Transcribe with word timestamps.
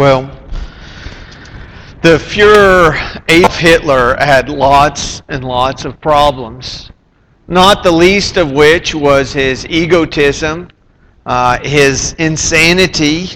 Well, 0.00 0.30
the 2.00 2.16
Fuhrer 2.16 3.22
Adolf 3.28 3.58
Hitler 3.58 4.16
had 4.18 4.48
lots 4.48 5.20
and 5.28 5.44
lots 5.44 5.84
of 5.84 6.00
problems, 6.00 6.90
not 7.48 7.82
the 7.82 7.92
least 7.92 8.38
of 8.38 8.50
which 8.50 8.94
was 8.94 9.34
his 9.34 9.66
egotism, 9.66 10.70
uh, 11.26 11.58
his 11.62 12.14
insanity, 12.14 13.28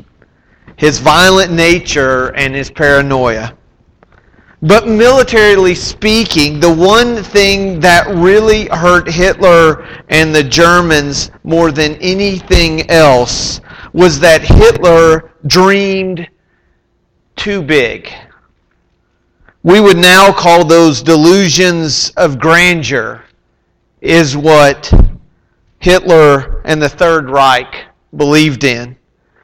his 0.77 1.01
violent 1.01 1.53
nature, 1.53 2.29
and 2.29 2.55
his 2.55 2.71
paranoia. 2.71 3.53
But 4.63 4.89
militarily 4.89 5.75
speaking, 5.75 6.61
the 6.61 6.73
one 6.73 7.23
thing 7.23 7.79
that 7.81 8.07
really 8.09 8.69
hurt 8.69 9.07
Hitler 9.07 9.87
and 10.09 10.35
the 10.35 10.43
Germans 10.43 11.31
more 11.43 11.71
than 11.71 11.97
anything 11.97 12.91
else 12.91 13.61
was 13.93 14.19
that 14.21 14.41
Hitler 14.41 15.31
dreamed 15.47 16.27
too 17.37 17.63
big. 17.63 18.13
We 19.63 19.81
would 19.81 19.97
now 19.97 20.33
call 20.33 20.65
those 20.65 21.03
delusions 21.03 22.11
of 22.17 22.39
grandeur, 22.39 23.25
is 24.01 24.37
what 24.37 24.93
Hitler 25.79 26.61
and 26.65 26.81
the 26.81 26.89
Third 26.89 27.31
Reich 27.31 27.87
believed 28.17 28.65
in. 28.65 28.97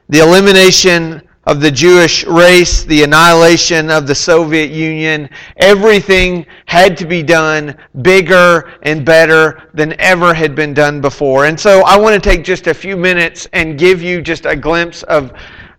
The 0.09 0.19
elimination 0.19 1.27
of 1.45 1.59
the 1.59 1.71
Jewish 1.71 2.23
race, 2.25 2.83
the 2.83 3.03
annihilation 3.03 3.89
of 3.89 4.05
the 4.05 4.13
Soviet 4.13 4.69
Union, 4.69 5.27
everything 5.57 6.45
had 6.67 6.95
to 6.97 7.05
be 7.05 7.23
done 7.23 7.75
bigger 8.03 8.73
and 8.83 9.03
better 9.03 9.63
than 9.73 9.99
ever 9.99 10.33
had 10.33 10.53
been 10.53 10.73
done 10.73 11.01
before. 11.01 11.45
And 11.45 11.59
so 11.59 11.81
I 11.81 11.97
want 11.97 12.13
to 12.13 12.29
take 12.29 12.43
just 12.43 12.67
a 12.67 12.73
few 12.73 12.95
minutes 12.95 13.47
and 13.53 13.77
give 13.77 14.03
you 14.03 14.21
just 14.21 14.45
a 14.45 14.55
glimpse 14.55 15.01
of 15.03 15.33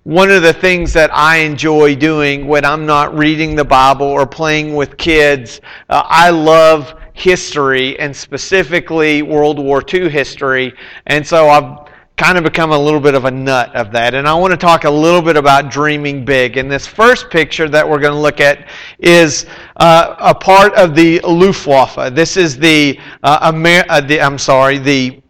one 0.05 0.33
of 0.33 0.42
the 0.42 0.52
things 0.52 0.92
that 0.92 1.15
I 1.15 1.38
enjoy 1.38 1.95
doing 1.95 2.48
when 2.48 2.64
I'm 2.64 2.84
not 2.84 3.17
reading 3.17 3.55
the 3.55 3.64
Bible 3.64 4.06
or 4.06 4.27
playing 4.27 4.75
with 4.75 4.97
kids. 4.97 5.61
Uh, 5.89 6.03
I 6.05 6.31
love 6.31 6.95
history 7.12 7.97
and 8.00 8.14
specifically 8.14 9.23
World 9.23 9.61
War 9.61 9.83
II 9.92 10.08
history. 10.08 10.75
And 11.06 11.25
so 11.25 11.48
I've 11.48 11.89
kind 12.17 12.36
of 12.36 12.42
become 12.42 12.73
a 12.73 12.78
little 12.78 12.98
bit 12.98 13.14
of 13.14 13.27
a 13.27 13.30
nut 13.30 13.75
of 13.77 13.92
that. 13.92 14.14
And 14.14 14.27
I 14.27 14.34
want 14.34 14.50
to 14.50 14.56
talk 14.56 14.84
a 14.84 14.91
little 14.91 15.23
bit 15.23 15.36
about 15.36 15.70
dreaming 15.70 16.25
big. 16.25 16.56
And 16.56 16.70
this 16.70 16.84
first 16.84 17.30
picture 17.30 17.69
that 17.69 17.89
we're 17.89 18.00
going 18.00 18.12
to 18.12 18.19
look 18.19 18.41
at 18.41 18.69
is 18.98 19.47
uh, 19.77 20.17
a 20.19 20.34
part 20.34 20.75
of 20.75 20.97
the 20.97 21.20
Luftwaffe. 21.20 22.12
This 22.12 22.36
is 22.36 22.58
the, 22.58 22.98
uh, 23.23 23.53
Amer- 23.55 23.84
uh, 23.89 24.00
the 24.00 24.20
I'm 24.20 24.39
sorry, 24.39 24.78
the 24.78 25.23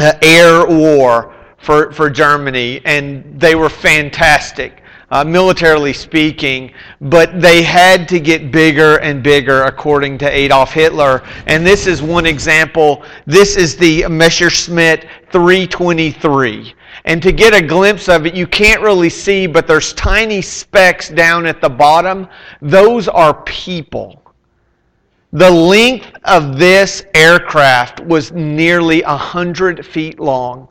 uh, 0.00 0.14
air 0.22 0.66
war 0.66 1.34
for, 1.68 1.92
for 1.92 2.08
Germany, 2.08 2.80
and 2.86 3.38
they 3.38 3.54
were 3.54 3.68
fantastic 3.68 4.82
uh, 5.10 5.22
militarily 5.22 5.92
speaking, 5.92 6.72
but 7.02 7.42
they 7.42 7.62
had 7.62 8.08
to 8.08 8.18
get 8.18 8.50
bigger 8.50 8.96
and 9.00 9.22
bigger 9.22 9.64
according 9.64 10.16
to 10.16 10.26
Adolf 10.30 10.72
Hitler. 10.72 11.22
And 11.46 11.66
this 11.66 11.86
is 11.86 12.00
one 12.00 12.24
example. 12.24 13.04
This 13.26 13.54
is 13.54 13.76
the 13.76 14.08
Messerschmitt 14.08 15.08
323. 15.30 16.72
And 17.04 17.22
to 17.22 17.32
get 17.32 17.52
a 17.52 17.60
glimpse 17.60 18.08
of 18.08 18.24
it, 18.24 18.34
you 18.34 18.46
can't 18.46 18.80
really 18.80 19.10
see, 19.10 19.46
but 19.46 19.66
there's 19.66 19.92
tiny 19.92 20.40
specks 20.40 21.10
down 21.10 21.44
at 21.44 21.60
the 21.60 21.68
bottom. 21.68 22.28
Those 22.62 23.08
are 23.08 23.42
people. 23.42 24.22
The 25.34 25.50
length 25.50 26.12
of 26.24 26.58
this 26.58 27.04
aircraft 27.12 28.00
was 28.00 28.32
nearly 28.32 29.02
100 29.02 29.84
feet 29.84 30.18
long. 30.18 30.68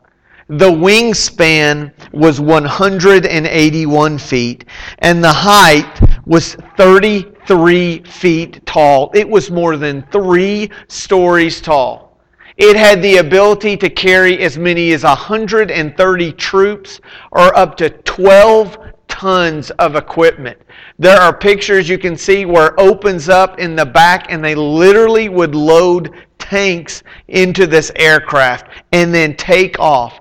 The 0.50 0.70
wingspan 0.70 1.92
was 2.10 2.40
181 2.40 4.18
feet, 4.18 4.64
and 5.00 5.22
the 5.22 5.30
height 5.30 6.00
was 6.24 6.54
33 6.78 8.02
feet 8.04 8.64
tall. 8.64 9.10
It 9.12 9.28
was 9.28 9.50
more 9.50 9.76
than 9.76 10.06
three 10.10 10.70
stories 10.88 11.60
tall. 11.60 12.18
It 12.56 12.76
had 12.76 13.02
the 13.02 13.18
ability 13.18 13.76
to 13.76 13.90
carry 13.90 14.38
as 14.38 14.56
many 14.56 14.92
as 14.92 15.04
130 15.04 16.32
troops 16.32 17.00
or 17.30 17.54
up 17.54 17.76
to 17.76 17.90
12 17.90 18.78
tons 19.06 19.70
of 19.72 19.96
equipment. 19.96 20.56
There 20.98 21.20
are 21.20 21.36
pictures 21.36 21.90
you 21.90 21.98
can 21.98 22.16
see 22.16 22.46
where 22.46 22.68
it 22.68 22.74
opens 22.78 23.28
up 23.28 23.58
in 23.58 23.76
the 23.76 23.84
back 23.84 24.32
and 24.32 24.42
they 24.42 24.54
literally 24.54 25.28
would 25.28 25.54
load 25.54 26.14
tanks 26.38 27.02
into 27.28 27.66
this 27.66 27.92
aircraft 27.96 28.68
and 28.92 29.12
then 29.12 29.36
take 29.36 29.78
off. 29.78 30.20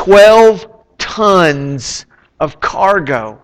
12 0.00 0.66
tons 0.96 2.06
of 2.40 2.58
cargo. 2.58 3.38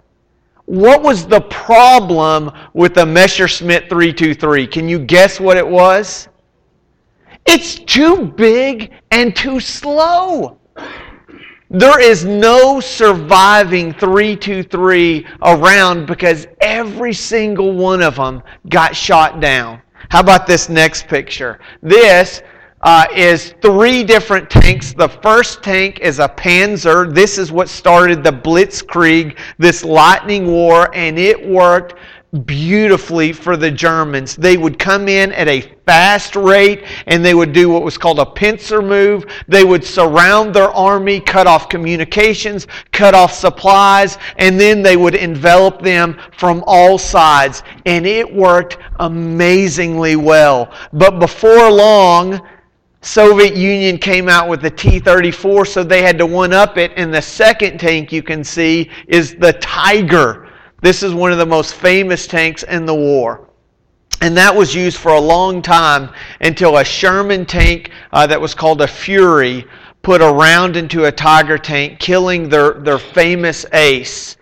What 0.65 1.03
was 1.03 1.27
the 1.27 1.43
problem 1.43 2.51
with 2.73 2.95
the 2.95 3.05
Messerschmitt 3.05 3.91
323? 3.91 4.67
Can 4.67 4.89
you 4.89 4.99
guess 4.99 5.39
what 5.39 5.59
it 5.59 5.69
was? 5.69 6.29
It's 7.45 7.75
too 7.81 8.33
big 8.39 8.91
and 9.11 9.37
too 9.37 9.61
slow. 9.61 10.57
There 11.69 12.01
is 12.01 12.25
no 12.25 12.81
surviving 12.81 13.93
323 13.93 15.27
around 15.43 16.07
because 16.07 16.47
every 16.63 17.13
single 17.13 17.75
one 17.75 18.03
of 18.03 18.17
them 18.17 18.43
got 18.71 18.97
shot 18.97 19.41
down. 19.41 19.83
How 20.09 20.21
about 20.21 20.47
this 20.47 20.71
next 20.71 21.07
picture? 21.07 21.61
This 21.83 22.41
uh, 22.87 23.05
is 23.13 23.53
three 23.61 24.05
different 24.05 24.49
tanks. 24.49 24.93
The 24.93 25.09
first 25.09 25.61
tank 25.61 25.99
is 25.99 26.21
a 26.21 26.29
Panzer. 26.29 27.13
This 27.13 27.37
is 27.37 27.51
what 27.51 27.69
started 27.69 28.23
the 28.23 28.31
Blitzkrieg, 28.31 29.37
this 29.59 29.83
lightning 29.83 30.47
war, 30.47 30.95
and 30.95 31.19
it 31.19 31.49
worked 31.49 31.95
beautifully 32.45 33.33
for 33.33 33.57
the 33.57 33.73
Germans. 33.73 34.37
They 34.37 34.57
would 34.57 34.79
come 34.79 35.09
in 35.09 35.33
at 35.33 35.49
a 35.49 35.63
fast 35.85 36.37
rate 36.37 36.85
and 37.07 37.25
they 37.25 37.35
would 37.35 37.53
do 37.53 37.71
what 37.71 37.83
was 37.83 37.99
called 37.99 38.21
a 38.21 38.27
pincer 38.27 38.83
move. 38.83 39.25
They 39.49 39.65
would 39.65 39.83
surround 39.83 40.55
their 40.55 40.71
army, 40.71 41.19
cut 41.19 41.47
off 41.49 41.69
communications, 41.69 42.69
cut 42.93 43.15
off 43.15 43.33
supplies, 43.33 44.19
and 44.37 44.61
then 44.61 44.83
they 44.83 44.97
would 44.97 45.15
envelop 45.15 45.83
them 45.83 46.21
from 46.37 46.63
all 46.67 46.99
sides. 46.99 47.65
And 47.85 48.07
it 48.07 48.33
worked 48.33 48.79
amazingly 49.01 50.15
well. 50.15 50.73
But 50.93 51.19
before 51.19 51.71
long, 51.71 52.41
Soviet 53.07 53.55
Union 53.55 53.99
came 53.99 54.29
out 54.29 54.49
with 54.49 54.61
the 54.61 54.71
T-34, 54.71 55.69
so 55.69 55.85
they 55.85 56.03
had 56.03 56.19
to 56.19 56.27
one-up 56.27 56.77
it. 56.77 56.93
And 56.97 57.15
the 57.15 57.23
second 57.23 57.79
tank 57.79 58.11
you 58.11 58.21
can 58.21 58.43
see 58.43 58.91
is 59.07 59.37
the 59.37 59.53
Tiger. 59.55 60.49
This 60.83 61.05
is 61.05 61.15
one 61.15 61.31
of 61.31 61.39
the 61.39 61.47
most 61.47 61.75
famous 61.75 62.27
tanks 62.27 62.65
in 62.65 62.85
the 62.85 62.95
war. 62.95 63.49
And 64.23 64.37
that 64.37 64.55
was 64.55 64.75
used 64.75 64.97
for 64.97 65.13
a 65.13 65.21
long 65.21 65.63
time 65.63 66.11
until 66.41 66.79
a 66.79 66.85
Sherman 66.85 67.47
tank 67.47 67.93
uh, 68.13 68.27
that 68.27 68.41
was 68.41 68.55
called 68.55 68.81
a 68.81 68.89
Fury 68.89 69.67
put 70.03 70.21
a 70.21 70.33
round 70.33 70.77
into 70.77 71.05
a 71.05 71.13
Tiger 71.13 71.59
tank, 71.59 71.99
killing 71.99 72.49
their, 72.49 72.75
their 72.75 72.99
famous 72.99 73.67
ace. 73.73 74.36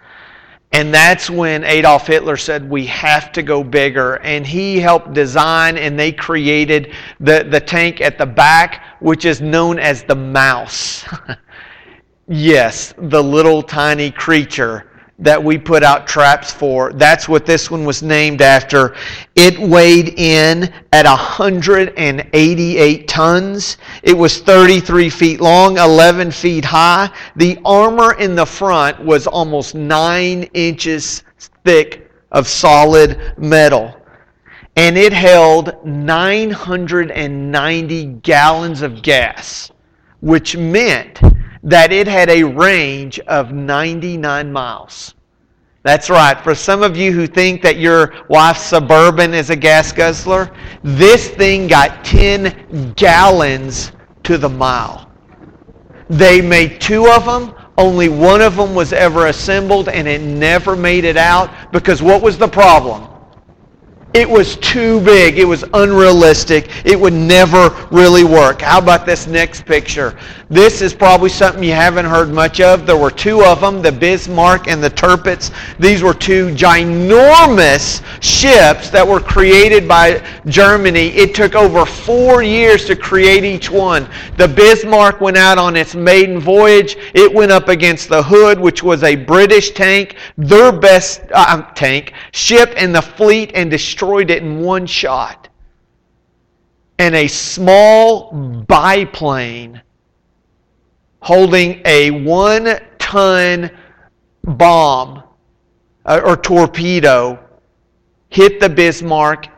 And 0.74 0.92
that's 0.92 1.30
when 1.30 1.62
Adolf 1.62 2.08
Hitler 2.08 2.36
said, 2.36 2.68
we 2.68 2.84
have 2.86 3.30
to 3.30 3.44
go 3.44 3.62
bigger. 3.62 4.16
And 4.24 4.44
he 4.44 4.80
helped 4.80 5.12
design 5.12 5.78
and 5.78 5.96
they 5.96 6.10
created 6.10 6.92
the, 7.20 7.46
the 7.48 7.60
tank 7.60 8.00
at 8.00 8.18
the 8.18 8.26
back, 8.26 8.84
which 8.98 9.24
is 9.24 9.40
known 9.40 9.78
as 9.78 10.02
the 10.02 10.16
mouse. 10.16 11.04
yes, 12.28 12.92
the 12.98 13.22
little 13.22 13.62
tiny 13.62 14.10
creature 14.10 14.90
that 15.24 15.42
we 15.42 15.58
put 15.58 15.82
out 15.82 16.06
traps 16.06 16.52
for. 16.52 16.92
That's 16.92 17.28
what 17.28 17.44
this 17.46 17.70
one 17.70 17.86
was 17.86 18.02
named 18.02 18.42
after. 18.42 18.94
It 19.34 19.58
weighed 19.58 20.18
in 20.18 20.70
at 20.92 21.06
188 21.06 23.08
tons. 23.08 23.78
It 24.02 24.12
was 24.12 24.40
33 24.40 25.08
feet 25.08 25.40
long, 25.40 25.78
11 25.78 26.30
feet 26.30 26.66
high. 26.66 27.08
The 27.36 27.58
armor 27.64 28.12
in 28.14 28.34
the 28.34 28.44
front 28.44 29.02
was 29.02 29.26
almost 29.26 29.74
9 29.74 30.42
inches 30.52 31.22
thick 31.64 32.10
of 32.30 32.46
solid 32.46 33.32
metal. 33.38 33.98
And 34.76 34.98
it 34.98 35.14
held 35.14 35.86
990 35.86 38.06
gallons 38.06 38.82
of 38.82 39.02
gas, 39.02 39.70
which 40.20 40.56
meant 40.56 41.20
that 41.64 41.92
it 41.92 42.06
had 42.06 42.30
a 42.30 42.44
range 42.44 43.18
of 43.20 43.52
99 43.52 44.52
miles. 44.52 45.14
That's 45.82 46.08
right. 46.08 46.38
For 46.42 46.54
some 46.54 46.82
of 46.82 46.96
you 46.96 47.12
who 47.12 47.26
think 47.26 47.62
that 47.62 47.78
your 47.78 48.14
wife's 48.28 48.62
Suburban 48.62 49.34
is 49.34 49.50
a 49.50 49.56
gas 49.56 49.92
guzzler, 49.92 50.50
this 50.82 51.28
thing 51.28 51.66
got 51.66 52.04
10 52.04 52.94
gallons 52.94 53.92
to 54.22 54.38
the 54.38 54.48
mile. 54.48 55.10
They 56.08 56.40
made 56.40 56.80
two 56.80 57.08
of 57.08 57.24
them. 57.24 57.54
Only 57.76 58.08
one 58.08 58.40
of 58.40 58.56
them 58.56 58.74
was 58.74 58.92
ever 58.92 59.26
assembled, 59.26 59.88
and 59.88 60.06
it 60.06 60.20
never 60.20 60.76
made 60.76 61.04
it 61.04 61.16
out 61.16 61.50
because 61.72 62.02
what 62.02 62.22
was 62.22 62.38
the 62.38 62.48
problem? 62.48 63.08
It 64.14 64.30
was 64.30 64.54
too 64.58 65.00
big. 65.00 65.38
It 65.40 65.44
was 65.44 65.64
unrealistic. 65.74 66.70
It 66.86 66.98
would 66.98 67.12
never 67.12 67.70
really 67.90 68.22
work. 68.22 68.62
How 68.62 68.78
about 68.78 69.06
this 69.06 69.26
next 69.26 69.66
picture? 69.66 70.16
This 70.48 70.82
is 70.82 70.94
probably 70.94 71.30
something 71.30 71.64
you 71.64 71.72
haven't 71.72 72.06
heard 72.06 72.30
much 72.30 72.60
of. 72.60 72.86
There 72.86 72.96
were 72.96 73.10
two 73.10 73.42
of 73.42 73.60
them, 73.60 73.82
the 73.82 73.90
Bismarck 73.90 74.68
and 74.68 74.80
the 74.80 74.90
Tirpitz. 74.90 75.50
These 75.80 76.04
were 76.04 76.14
two 76.14 76.50
ginormous 76.50 78.04
ships 78.22 78.88
that 78.90 79.04
were 79.04 79.18
created 79.18 79.88
by 79.88 80.24
Germany. 80.46 81.08
It 81.08 81.34
took 81.34 81.56
over 81.56 81.84
four 81.84 82.40
years 82.40 82.84
to 82.84 82.94
create 82.94 83.42
each 83.42 83.68
one. 83.68 84.08
The 84.36 84.46
Bismarck 84.46 85.20
went 85.20 85.36
out 85.36 85.58
on 85.58 85.74
its 85.74 85.96
maiden 85.96 86.38
voyage. 86.38 86.96
It 87.14 87.34
went 87.34 87.50
up 87.50 87.66
against 87.66 88.08
the 88.08 88.22
Hood, 88.22 88.60
which 88.60 88.80
was 88.80 89.02
a 89.02 89.16
British 89.16 89.72
tank, 89.72 90.14
their 90.36 90.70
best 90.70 91.22
uh, 91.34 91.62
tank, 91.72 92.12
ship 92.30 92.74
in 92.76 92.92
the 92.92 93.02
fleet, 93.02 93.50
and 93.54 93.68
destroyed 93.68 94.03
destroyed 94.04 94.30
it 94.30 94.42
in 94.42 94.60
one 94.60 94.86
shot. 94.86 95.48
And 96.98 97.14
a 97.14 97.26
small 97.26 98.32
biplane 98.68 99.80
holding 101.20 101.80
a 101.86 102.10
one 102.10 102.78
ton 102.98 103.70
bomb 104.44 105.22
uh, 106.04 106.20
or 106.22 106.36
torpedo 106.36 107.38
hit 108.28 108.60
the 108.60 108.68
Bismarck 108.68 109.48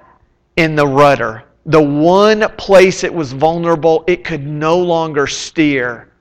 in 0.57 0.77
the 0.77 0.87
rudder. 0.87 1.43
The 1.67 1.83
one 1.83 2.49
place 2.57 3.03
it 3.03 3.13
was 3.13 3.33
vulnerable, 3.33 4.05
it 4.07 4.23
could 4.23 4.47
no 4.47 4.79
longer 4.79 5.27
steer. 5.27 6.13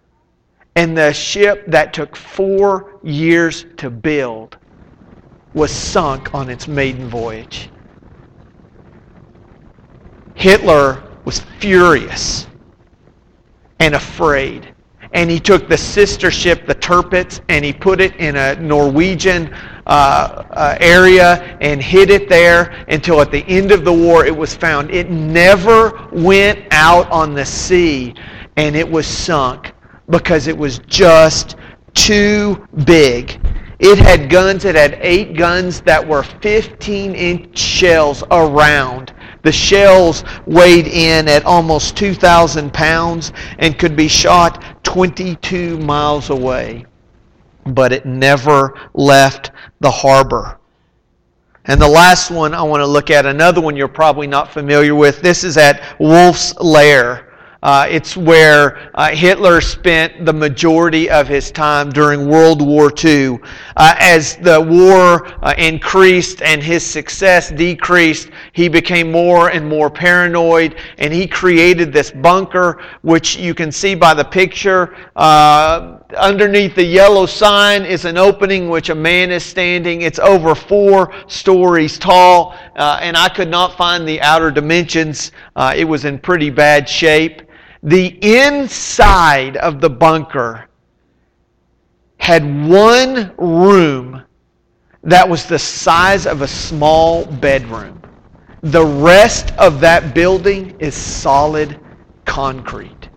And 0.76 0.98
the 0.98 1.14
ship 1.14 1.64
that 1.68 1.94
took 1.94 2.16
four 2.16 3.00
years 3.04 3.66
to 3.78 3.90
build 3.92 4.58
was 5.54 5.72
sunk 5.72 6.34
on 6.34 6.50
its 6.50 6.68
maiden 6.68 7.08
voyage. 7.08 7.70
Hitler 10.36 11.02
was 11.24 11.40
furious 11.60 12.48
and 13.80 13.96
afraid. 13.96 14.74
And 15.14 15.32
he 15.32 15.40
took 15.40 15.70
the 15.70 15.78
sister 15.78 16.30
ship, 16.30 16.68
the 16.68 16.76
Tirpitz, 16.76 17.40
and 17.48 17.64
he 17.64 17.72
put 17.72 18.02
it 18.02 18.16
in 18.18 18.36
a 18.36 18.56
Norwegian 18.56 19.54
uh, 19.88 20.44
uh, 20.52 20.78
area 20.82 21.58
and 21.62 21.82
hid 21.82 22.10
it 22.10 22.28
there 22.28 22.86
until 22.90 23.22
at 23.22 23.32
the 23.32 23.46
end 23.48 23.72
of 23.72 23.86
the 23.86 23.94
war 23.94 24.26
it 24.26 24.36
was 24.36 24.54
found. 24.54 24.92
It 24.92 25.10
never 25.10 26.10
went 26.12 26.66
out 26.72 27.10
on 27.12 27.34
the 27.34 27.46
sea 27.46 28.14
and 28.58 28.76
it 28.76 28.90
was 28.90 29.08
sunk 29.08 29.74
because 30.10 30.48
it 30.48 30.58
was 30.58 30.80
just 30.80 31.56
too 31.94 32.68
big. 32.84 33.40
It 33.80 33.98
had 33.98 34.30
guns, 34.30 34.66
it 34.66 34.76
had 34.76 34.98
eight 35.02 35.38
guns 35.38 35.82
that 35.82 36.06
were 36.06 36.24
15 36.24 37.16
inch 37.16 37.58
shells 37.58 38.24
around 38.32 39.14
the 39.46 39.52
shells 39.52 40.24
weighed 40.48 40.88
in 40.88 41.28
at 41.28 41.46
almost 41.46 41.96
2,000 41.96 42.74
pounds 42.74 43.32
and 43.60 43.78
could 43.78 43.96
be 43.96 44.08
shot 44.08 44.84
22 44.84 45.78
miles 45.80 46.32
away. 46.32 46.86
But 47.68 47.94
it 47.94 48.08
never 48.08 48.74
left 48.96 49.52
the 49.80 49.92
harbor. 49.92 50.60
And 51.66 51.80
the 51.80 51.88
last 51.88 52.32
one 52.32 52.56
I 52.56 52.64
want 52.64 52.82
to 52.82 52.88
look 52.88 53.12
at, 53.12 53.28
another 53.28 53.62
one 53.62 53.76
you're 53.78 53.88
probably 53.88 54.28
not 54.28 54.52
familiar 54.52 54.96
with. 54.96 55.22
This 55.22 55.44
is 55.44 55.58
at 55.58 55.82
Wolf's 56.00 56.56
Lair. 56.58 57.25
Uh, 57.66 57.88
it's 57.90 58.16
where 58.16 58.92
uh, 58.94 59.10
Hitler 59.10 59.60
spent 59.60 60.24
the 60.24 60.32
majority 60.32 61.10
of 61.10 61.28
his 61.28 61.50
time 61.50 61.90
during 61.90 62.30
World 62.30 62.62
War 62.62 62.94
II. 63.04 63.40
Uh, 63.76 63.96
as 63.98 64.36
the 64.36 64.62
war 64.62 65.26
uh, 65.44 65.56
increased 65.58 66.44
and 66.44 66.62
his 66.62 66.86
success 66.86 67.50
decreased, 67.50 68.30
he 68.54 68.68
became 68.68 69.12
more 69.12 69.50
and 69.50 69.68
more 69.68 69.90
paranoid, 69.90 70.76
and 71.00 71.12
he 71.12 71.26
created 71.26 71.92
this 71.92 72.12
bunker, 72.12 72.84
which 73.02 73.36
you 73.36 73.56
can 73.56 73.72
see 73.72 73.96
by 73.96 74.14
the 74.14 74.24
picture. 74.24 74.96
Uh, 75.16 75.98
underneath 76.18 76.76
the 76.76 76.86
yellow 76.86 77.26
sign 77.26 77.84
is 77.84 78.06
an 78.06 78.16
opening 78.16 78.70
which 78.70 78.90
a 78.90 78.96
man 78.96 79.32
is 79.32 79.44
standing. 79.44 80.04
It's 80.04 80.20
over 80.20 80.54
four 80.54 81.12
stories 81.26 81.98
tall, 81.98 82.56
uh, 82.76 83.00
and 83.02 83.18
I 83.18 83.28
could 83.28 83.50
not 83.50 83.76
find 83.76 84.08
the 84.08 84.22
outer 84.22 84.52
dimensions. 84.52 85.32
it 85.76 85.88
was 85.88 86.06
in 86.06 86.20
pretty 86.20 86.52
bad 86.52 86.88
shape. 86.88 87.42
The 87.86 88.18
inside 88.22 89.58
of 89.58 89.80
the 89.80 89.92
bunker 89.92 90.68
had 92.18 92.44
one 92.68 93.32
room 93.38 94.24
that 95.04 95.30
was 95.30 95.46
the 95.46 95.60
size 95.60 96.26
of 96.26 96.42
a 96.42 96.48
small 96.48 97.28
bedroom. 97.28 98.02
The 98.64 98.84
rest 98.84 99.54
of 99.60 99.80
that 99.82 100.16
building 100.16 100.76
is 100.80 100.96
solid 100.96 101.80
concrete. 102.26 103.10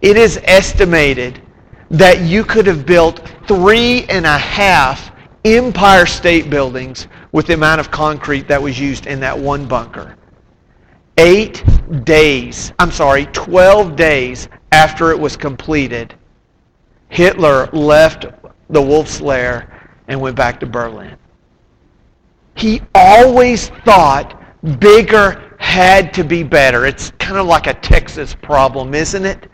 It 0.00 0.16
is 0.16 0.40
estimated 0.44 1.42
that 1.90 2.22
you 2.22 2.44
could 2.44 2.66
have 2.66 2.86
built 2.86 3.30
three 3.46 4.04
and 4.04 4.24
a 4.24 4.38
half 4.38 5.12
Empire 5.44 6.06
State 6.06 6.48
Buildings 6.48 7.06
with 7.32 7.48
the 7.48 7.54
amount 7.54 7.80
of 7.80 7.90
concrete 7.90 8.48
that 8.48 8.62
was 8.62 8.80
used 8.80 9.06
in 9.06 9.20
that 9.20 9.38
one 9.38 9.68
bunker. 9.68 10.16
Eight 11.18 11.62
days, 12.04 12.72
I'm 12.78 12.90
sorry, 12.90 13.26
12 13.26 13.96
days 13.96 14.48
after 14.72 15.10
it 15.10 15.18
was 15.18 15.36
completed, 15.36 16.14
Hitler 17.10 17.66
left 17.72 18.26
the 18.70 18.80
wolf's 18.80 19.20
lair 19.20 19.94
and 20.08 20.20
went 20.20 20.36
back 20.36 20.58
to 20.60 20.66
Berlin. 20.66 21.16
He 22.54 22.80
always 22.94 23.68
thought 23.84 24.40
bigger 24.80 25.54
had 25.58 26.12
to 26.14 26.24
be 26.24 26.42
better. 26.42 26.86
It's 26.86 27.10
kind 27.18 27.36
of 27.36 27.46
like 27.46 27.66
a 27.66 27.74
Texas 27.74 28.34
problem, 28.34 28.94
isn't 28.94 29.24
it? 29.24 29.48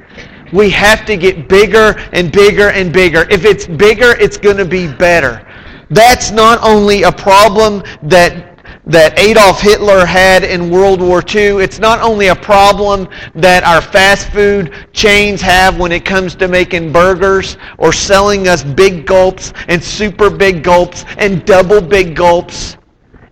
We 0.52 0.70
have 0.70 1.04
to 1.06 1.16
get 1.16 1.48
bigger 1.48 1.98
and 2.12 2.32
bigger 2.32 2.70
and 2.70 2.92
bigger. 2.92 3.26
If 3.30 3.44
it's 3.44 3.66
bigger, 3.66 4.16
it's 4.18 4.38
going 4.38 4.56
to 4.56 4.64
be 4.64 4.90
better. 4.90 5.46
That's 5.90 6.30
not 6.30 6.58
only 6.62 7.02
a 7.02 7.12
problem 7.12 7.82
that 8.02 8.57
that 8.88 9.18
Adolf 9.18 9.60
Hitler 9.60 10.06
had 10.06 10.42
in 10.42 10.70
World 10.70 11.00
War 11.00 11.22
II. 11.22 11.62
It's 11.62 11.78
not 11.78 12.00
only 12.00 12.28
a 12.28 12.34
problem 12.34 13.06
that 13.34 13.62
our 13.62 13.82
fast 13.82 14.30
food 14.30 14.72
chains 14.92 15.40
have 15.42 15.78
when 15.78 15.92
it 15.92 16.04
comes 16.04 16.34
to 16.36 16.48
making 16.48 16.92
burgers 16.92 17.58
or 17.76 17.92
selling 17.92 18.48
us 18.48 18.64
big 18.64 19.06
gulps 19.06 19.52
and 19.68 19.82
super 19.82 20.30
big 20.30 20.64
gulps 20.64 21.04
and 21.18 21.44
double 21.44 21.82
big 21.82 22.16
gulps. 22.16 22.78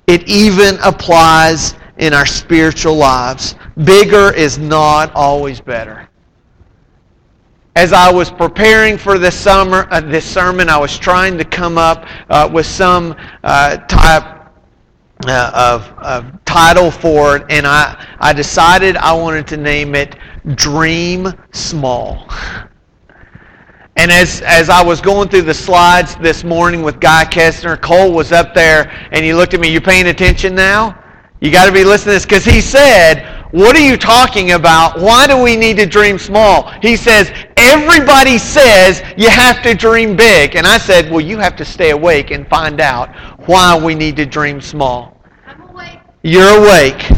It 0.06 0.28
even 0.28 0.78
applies 0.84 1.74
in 1.98 2.12
our 2.12 2.26
spiritual 2.26 2.94
lives. 2.94 3.54
Bigger 3.84 4.32
is 4.32 4.58
not 4.58 5.10
always 5.14 5.60
better. 5.60 6.08
As 7.74 7.92
I 7.92 8.10
was 8.10 8.30
preparing 8.30 8.96
for 8.96 9.18
this 9.18 9.34
summer, 9.34 9.86
uh, 9.90 10.00
this 10.00 10.24
sermon, 10.24 10.68
I 10.68 10.78
was 10.78 10.98
trying 10.98 11.36
to 11.38 11.44
come 11.44 11.76
up 11.76 12.06
uh, 12.30 12.48
with 12.50 12.64
some 12.66 13.14
uh, 13.44 13.76
type 13.76 14.35
uh, 15.24 15.50
of, 15.54 15.90
of 15.98 16.44
title 16.44 16.90
for 16.90 17.36
it, 17.36 17.44
and 17.48 17.66
I, 17.66 18.16
I 18.20 18.32
decided 18.32 18.96
I 18.96 19.12
wanted 19.12 19.46
to 19.48 19.56
name 19.56 19.94
it 19.94 20.16
Dream 20.54 21.32
Small. 21.52 22.28
And 23.98 24.10
as, 24.10 24.42
as 24.42 24.68
I 24.68 24.82
was 24.82 25.00
going 25.00 25.30
through 25.30 25.42
the 25.42 25.54
slides 25.54 26.16
this 26.16 26.44
morning 26.44 26.82
with 26.82 27.00
Guy 27.00 27.24
Kessner, 27.24 27.80
Cole 27.80 28.12
was 28.12 28.30
up 28.30 28.52
there 28.52 28.90
and 29.10 29.24
he 29.24 29.32
looked 29.32 29.54
at 29.54 29.60
me, 29.60 29.72
You're 29.72 29.80
paying 29.80 30.08
attention 30.08 30.54
now? 30.54 31.02
You 31.40 31.50
got 31.50 31.66
to 31.66 31.72
be 31.72 31.82
listening 31.82 32.12
to 32.12 32.16
this 32.16 32.24
because 32.24 32.44
he 32.44 32.60
said, 32.60 33.46
What 33.52 33.74
are 33.74 33.84
you 33.84 33.96
talking 33.96 34.52
about? 34.52 35.00
Why 35.00 35.26
do 35.26 35.42
we 35.42 35.56
need 35.56 35.78
to 35.78 35.86
dream 35.86 36.18
small? 36.18 36.70
He 36.82 36.94
says, 36.94 37.32
Everybody 37.56 38.36
says 38.36 39.02
you 39.16 39.30
have 39.30 39.62
to 39.62 39.74
dream 39.74 40.14
big. 40.14 40.56
And 40.56 40.66
I 40.66 40.76
said, 40.76 41.10
Well, 41.10 41.22
you 41.22 41.38
have 41.38 41.56
to 41.56 41.64
stay 41.64 41.90
awake 41.90 42.30
and 42.30 42.46
find 42.48 42.82
out 42.82 43.35
why 43.46 43.78
we 43.78 43.94
need 43.94 44.16
to 44.16 44.26
dream 44.26 44.60
small. 44.60 45.20
I'm 45.46 45.60
awake. 45.70 45.98
You're 46.22 46.58
awake. 46.58 47.10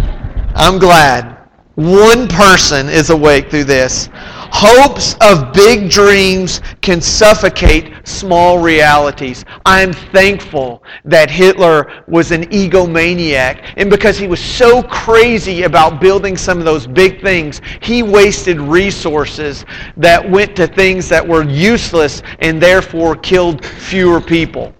I'm 0.54 0.78
glad. 0.78 1.38
One 1.78 2.26
person 2.26 2.88
is 2.88 3.10
awake 3.10 3.50
through 3.50 3.64
this. 3.64 4.08
Hopes 4.12 5.14
of 5.20 5.52
big 5.52 5.90
dreams 5.90 6.60
can 6.80 7.00
suffocate 7.00 7.92
small 8.02 8.58
realities. 8.58 9.44
I'm 9.64 9.92
thankful 9.92 10.82
that 11.04 11.30
Hitler 11.30 12.02
was 12.08 12.32
an 12.32 12.46
egomaniac. 12.46 13.74
And 13.76 13.88
because 13.88 14.18
he 14.18 14.26
was 14.26 14.40
so 14.40 14.82
crazy 14.82 15.62
about 15.62 16.00
building 16.00 16.36
some 16.36 16.58
of 16.58 16.64
those 16.64 16.86
big 16.86 17.22
things, 17.22 17.60
he 17.80 18.02
wasted 18.02 18.58
resources 18.58 19.64
that 19.96 20.28
went 20.28 20.56
to 20.56 20.66
things 20.66 21.08
that 21.10 21.26
were 21.26 21.44
useless 21.44 22.22
and 22.40 22.60
therefore 22.60 23.14
killed 23.14 23.64
fewer 23.64 24.20
people. 24.20 24.74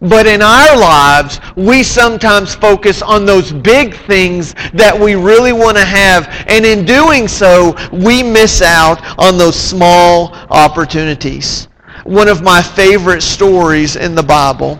But 0.00 0.26
in 0.26 0.42
our 0.42 0.76
lives, 0.76 1.40
we 1.56 1.82
sometimes 1.82 2.54
focus 2.54 3.02
on 3.02 3.24
those 3.24 3.52
big 3.52 3.96
things 3.96 4.54
that 4.74 4.98
we 4.98 5.14
really 5.14 5.52
want 5.52 5.78
to 5.78 5.84
have. 5.84 6.28
And 6.48 6.66
in 6.66 6.84
doing 6.84 7.28
so, 7.28 7.74
we 7.92 8.22
miss 8.22 8.60
out 8.62 9.00
on 9.18 9.38
those 9.38 9.56
small 9.58 10.34
opportunities. 10.50 11.68
One 12.04 12.28
of 12.28 12.42
my 12.42 12.62
favorite 12.62 13.22
stories 13.22 13.96
in 13.96 14.14
the 14.14 14.22
Bible 14.22 14.78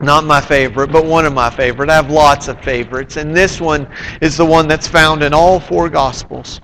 Not 0.00 0.24
my 0.24 0.40
favorite, 0.40 0.90
but 0.90 1.06
one 1.06 1.24
of 1.26 1.32
my 1.32 1.48
favorite. 1.48 1.88
I 1.88 1.94
have 1.94 2.10
lots 2.10 2.48
of 2.48 2.60
favorites, 2.60 3.16
and 3.16 3.36
this 3.36 3.60
one 3.60 3.86
is 4.20 4.36
the 4.36 4.44
one 4.44 4.66
that's 4.66 4.88
found 4.88 5.22
in 5.22 5.32
all 5.32 5.60
four 5.60 5.88
Gospels. 5.88 6.60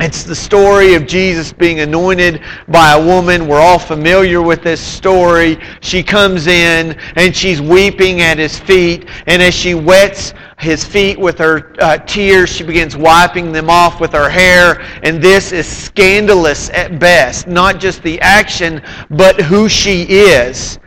It's 0.00 0.24
the 0.24 0.34
story 0.34 0.94
of 0.94 1.06
Jesus 1.06 1.52
being 1.52 1.80
anointed 1.80 2.42
by 2.68 2.92
a 2.92 3.06
woman. 3.06 3.46
We're 3.46 3.60
all 3.60 3.78
familiar 3.78 4.40
with 4.40 4.62
this 4.62 4.80
story. 4.80 5.58
She 5.80 6.02
comes 6.02 6.46
in 6.46 6.98
and 7.16 7.36
she's 7.36 7.60
weeping 7.60 8.22
at 8.22 8.38
his 8.38 8.58
feet. 8.58 9.06
And 9.26 9.42
as 9.42 9.52
she 9.54 9.74
wets 9.74 10.32
his 10.58 10.82
feet 10.82 11.18
with 11.18 11.36
her 11.38 11.74
uh, 11.78 11.98
tears, 11.98 12.48
she 12.48 12.64
begins 12.64 12.96
wiping 12.96 13.52
them 13.52 13.68
off 13.68 14.00
with 14.00 14.12
her 14.12 14.30
hair. 14.30 14.80
And 15.02 15.20
this 15.20 15.52
is 15.52 15.66
scandalous 15.66 16.70
at 16.70 16.98
best. 16.98 17.46
Not 17.46 17.78
just 17.78 18.02
the 18.02 18.18
action, 18.22 18.80
but 19.10 19.42
who 19.42 19.68
she 19.68 20.04
is. 20.04 20.78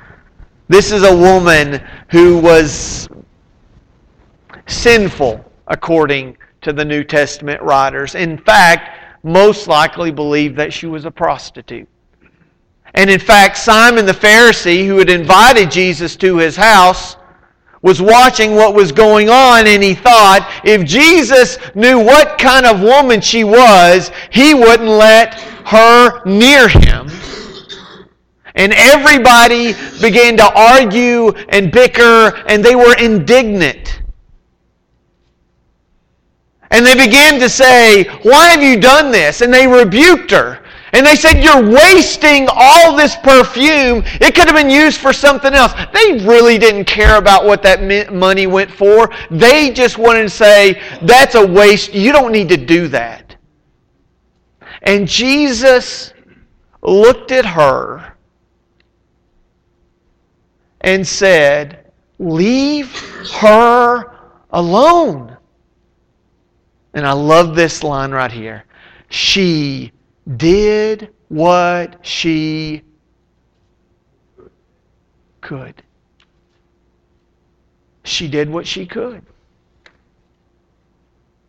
This 0.68 0.92
is 0.92 1.04
a 1.04 1.16
woman 1.16 1.80
who 2.10 2.40
was 2.40 3.08
sinful, 4.66 5.46
according 5.68 6.38
to 6.66 6.74
the 6.74 6.84
New 6.84 7.04
Testament 7.04 7.62
writers. 7.62 8.16
In 8.16 8.40
fact, 8.40 8.95
most 9.26 9.68
likely 9.68 10.12
believed 10.12 10.56
that 10.58 10.72
she 10.72 10.86
was 10.86 11.06
a 11.06 11.12
prostitute. 11.12 11.90
And 12.94 13.10
in 13.10 13.20
fact, 13.20 13.58
Simon 13.58 14.06
the 14.06 14.14
Pharisee, 14.14 14.86
who 14.86 14.98
had 15.00 15.10
invited 15.10 15.70
Jesus 15.70 16.16
to 16.18 16.38
his 16.38 16.56
house, 16.56 17.18
was 17.82 18.02
watching 18.02 18.56
what 18.56 18.74
was 18.74 18.92
going 18.92 19.30
on 19.30 19.68
and 19.68 19.84
he 19.84 19.94
thought 19.94 20.62
if 20.64 20.84
Jesus 20.86 21.58
knew 21.76 22.00
what 22.00 22.40
kind 22.40 22.66
of 22.66 22.82
woman 22.82 23.22
she 23.22 23.44
was, 23.44 24.12
he 24.32 24.54
wouldn't 24.54 24.90
let 24.90 25.40
her 25.66 26.24
near 26.26 26.68
him. 26.68 27.10
And 28.56 28.74
everybody 28.74 29.74
began 30.02 30.38
to 30.38 30.52
argue 30.56 31.30
and 31.50 31.72
bicker 31.72 32.36
and 32.48 32.64
they 32.64 32.76
were 32.76 32.96
indignant. 32.98 34.02
And 36.72 36.86
they 36.86 36.96
began 36.96 37.40
to 37.40 37.50
say, 37.50 38.06
Why 38.24 38.48
have 38.48 38.64
you 38.64 38.80
done 38.80 39.12
this? 39.12 39.42
And 39.42 39.54
they 39.54 39.68
rebuked 39.68 40.32
her. 40.32 40.62
And 40.94 41.06
they 41.06 41.16
said, 41.16 41.44
You're 41.44 41.70
wasting 41.70 42.48
all 42.52 42.96
this 42.96 43.16
perfume. 43.18 44.04
It 44.22 44.34
could 44.34 44.46
have 44.46 44.56
been 44.56 44.70
used 44.70 45.00
for 45.00 45.14
something 45.14 45.54
else. 45.54 45.74
They 45.94 46.26
really 46.26 46.58
didn't 46.58 46.86
care 46.86 47.18
about 47.18 47.46
what 47.46 47.62
that 47.64 48.12
money 48.14 48.48
went 48.48 48.72
for. 48.72 49.14
They 49.30 49.72
just 49.72 49.98
wanted 49.98 50.24
to 50.24 50.30
say, 50.30 50.82
That's 51.02 51.36
a 51.36 51.46
waste. 51.46 51.94
You 51.94 52.12
don't 52.12 52.32
need 52.32 52.50
to 52.50 52.58
do 52.58 52.88
that. 52.90 53.36
And 54.84 55.08
Jesus 55.08 56.14
looked 56.82 57.32
at 57.32 57.46
her 57.46 58.14
and 60.82 61.06
said, 61.06 61.92
Leave 62.20 62.98
her 63.34 64.16
alone. 64.52 65.35
And 66.96 67.06
I 67.06 67.12
love 67.12 67.56
this 67.56 67.84
line 67.84 68.12
right 68.12 68.32
here. 68.32 68.64
She 69.10 69.92
did 70.38 71.14
what 71.28 72.04
she 72.06 72.82
could. 75.42 75.84
She 78.04 78.28
did 78.28 78.50
what 78.50 78.66
she 78.66 78.86
could. 78.86 79.22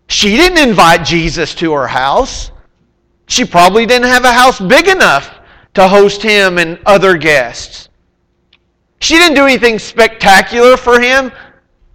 She 0.09 0.37
didn't 0.37 0.69
invite 0.69 1.05
Jesus 1.05 1.55
to 1.57 1.73
her 1.73 1.87
house. 1.87 2.51
She 3.27 3.45
probably 3.45 3.87
didn't 3.87 4.09
have 4.09 4.25
a 4.25 4.33
house 4.33 4.61
big 4.61 4.89
enough 4.89 5.33
to 5.75 5.87
host 5.87 6.23
him 6.23 6.59
and 6.59 6.79
other 6.87 7.17
guests. 7.17 7.89
She 9.01 9.15
didn't 9.15 9.35
do 9.37 9.45
anything 9.45 9.79
spectacular 9.79 10.77
for 10.77 11.01
him. 11.01 11.31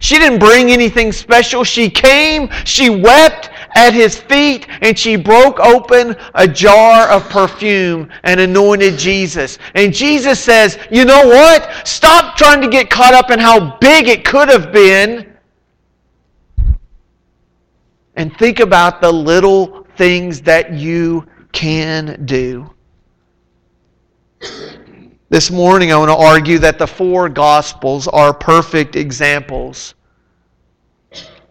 She 0.02 0.18
didn't 0.18 0.40
bring 0.40 0.72
anything 0.72 1.12
special. 1.12 1.62
She 1.62 1.88
came, 1.88 2.50
she 2.64 2.90
wept 2.90 3.50
at 3.76 3.94
his 3.94 4.18
feet, 4.18 4.66
and 4.80 4.98
she 4.98 5.14
broke 5.14 5.60
open 5.60 6.16
a 6.34 6.48
jar 6.48 7.08
of 7.08 7.22
perfume 7.28 8.10
and 8.24 8.40
anointed 8.40 8.98
Jesus. 8.98 9.58
And 9.76 9.94
Jesus 9.94 10.40
says, 10.40 10.76
You 10.90 11.04
know 11.04 11.24
what? 11.28 11.86
Stop 11.86 12.36
trying 12.36 12.60
to 12.62 12.68
get 12.68 12.90
caught 12.90 13.14
up 13.14 13.30
in 13.30 13.38
how 13.38 13.78
big 13.78 14.08
it 14.08 14.24
could 14.24 14.48
have 14.48 14.72
been. 14.72 15.36
And 18.16 18.36
think 18.38 18.58
about 18.58 19.00
the 19.00 19.12
little 19.12 19.86
things 19.96 20.40
that 20.42 20.72
you 20.72 21.28
can 21.52 22.24
do. 22.26 22.68
This 25.32 25.50
morning, 25.50 25.90
I 25.90 25.96
want 25.96 26.10
to 26.10 26.14
argue 26.14 26.58
that 26.58 26.78
the 26.78 26.86
four 26.86 27.30
Gospels 27.30 28.06
are 28.06 28.34
perfect 28.34 28.96
examples 28.96 29.94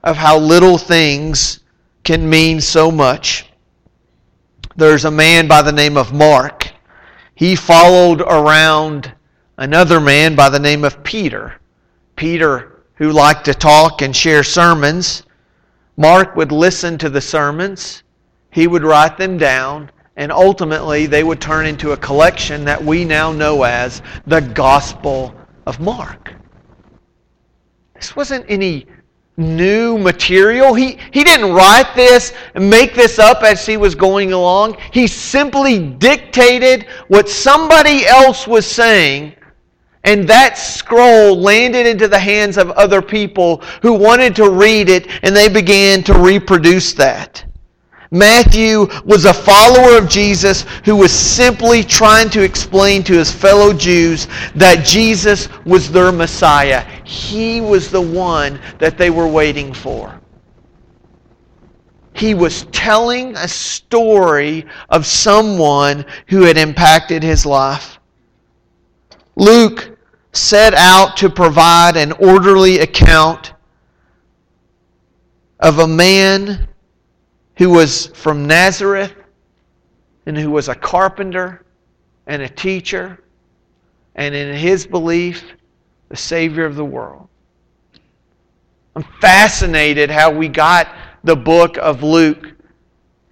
of 0.04 0.16
how 0.16 0.38
little 0.38 0.78
things 0.78 1.62
can 2.04 2.30
mean 2.30 2.62
so 2.62 2.92
much. 2.92 3.48
There's 4.76 5.06
a 5.06 5.10
man 5.10 5.48
by 5.48 5.64
the 5.64 5.72
name 5.72 5.98
of 5.98 6.14
Mark. 6.14 6.70
He 7.34 7.56
followed 7.56 8.22
around 8.22 9.12
another 9.58 10.00
man 10.00 10.36
by 10.36 10.50
the 10.50 10.60
name 10.60 10.84
of 10.84 11.04
Peter. 11.04 11.56
Peter, 12.16 12.84
who 12.94 13.12
liked 13.12 13.46
to 13.46 13.56
talk 13.56 14.04
and 14.04 14.16
share 14.16 14.44
sermons. 14.44 15.24
Mark 15.98 16.36
would 16.36 16.52
listen 16.52 17.00
to 17.00 17.10
the 17.10 17.20
sermons, 17.20 18.04
he 18.52 18.68
would 18.68 18.84
write 18.84 19.18
them 19.18 19.40
down, 19.40 19.90
and 20.18 20.32
ultimately, 20.32 21.06
they 21.06 21.24
would 21.24 21.40
turn 21.40 21.66
into 21.66 21.92
a 21.92 21.98
collection 21.98 22.66
that 22.66 22.84
we 22.84 23.06
now 23.06 23.32
know 23.32 23.64
as 23.64 24.02
the 24.28 24.42
Gospel 24.42 25.34
of 25.66 25.80
Mark. 25.80 26.34
This 27.96 28.16
wasn't 28.16 28.46
any 28.50 28.88
new 29.38 29.98
material. 29.98 30.74
He, 30.74 30.98
he 31.12 31.24
didn't 31.24 31.54
write 31.54 31.96
this 31.96 32.34
and 32.56 32.70
make 32.70 32.94
this 32.94 33.20
up 33.20 33.44
as 33.44 33.66
he 33.66 33.78
was 33.78 33.96
going 33.96 34.34
along. 34.34 34.78
He 34.92 35.08
simply 35.08 35.80
dictated 35.80 36.88
what 37.08 37.30
somebody 37.30 38.06
else 38.06 38.48
was 38.48 38.66
saying, 38.66 39.36
and 40.04 40.28
that 40.28 40.58
scroll 40.58 41.36
landed 41.36 41.86
into 41.86 42.08
the 42.08 42.20
hands 42.20 42.58
of 42.58 42.72
other 42.72 43.02
people 43.02 43.58
who 43.82 43.94
wanted 43.94 44.36
to 44.38 44.50
read 44.50 44.90
it, 44.90 45.08
and 45.24 45.36
they 45.36 45.48
began 45.48 46.04
to 46.04 46.14
reproduce 46.14 46.94
that. 46.94 47.46
Matthew 48.14 48.88
was 49.06 49.24
a 49.24 49.34
follower 49.34 49.98
of 49.98 50.10
Jesus 50.10 50.64
who 50.84 50.98
was 50.98 51.14
simply 51.14 51.82
trying 51.82 52.30
to 52.32 52.44
explain 52.44 53.04
to 53.04 53.14
his 53.14 53.32
fellow 53.32 53.72
Jews 53.72 54.28
that 54.54 54.86
Jesus 54.86 55.48
was 55.66 55.90
their 55.90 56.12
Messiah. 56.12 56.82
He 57.06 57.62
was 57.62 57.90
the 57.90 58.02
one 58.02 58.60
that 58.80 58.98
they 58.98 59.10
were 59.10 59.28
waiting 59.28 59.74
for. 59.74 60.20
He 62.14 62.34
was 62.34 62.66
telling 62.74 63.34
a 63.38 63.48
story 63.48 64.66
of 64.90 65.06
someone 65.06 66.04
who 66.28 66.42
had 66.42 66.58
impacted 66.58 67.24
his 67.24 67.46
life. 67.46 67.98
Luke 69.38 69.98
set 70.34 70.74
out 70.74 71.16
to 71.18 71.30
provide 71.30 71.96
an 71.96 72.12
orderly 72.14 72.80
account 72.80 73.54
of 75.62 75.80
a 75.80 75.88
man 75.88 76.68
who 77.62 77.70
was 77.70 78.08
from 78.08 78.48
Nazareth 78.48 79.14
and 80.26 80.36
who 80.36 80.50
was 80.50 80.68
a 80.68 80.74
carpenter 80.74 81.64
and 82.26 82.42
a 82.42 82.50
teacher, 82.50 83.24
and 84.16 84.34
in 84.34 84.56
his 84.56 84.88
belief, 84.88 85.44
the 86.10 86.18
Savior 86.18 86.66
of 86.66 86.76
the 86.76 86.84
world. 86.84 87.28
I'm 88.96 89.06
fascinated 89.22 90.10
how 90.10 90.32
we 90.32 90.48
got 90.48 90.88
the 91.24 91.36
book 91.36 91.78
of 91.78 92.02
Luke 92.02 92.52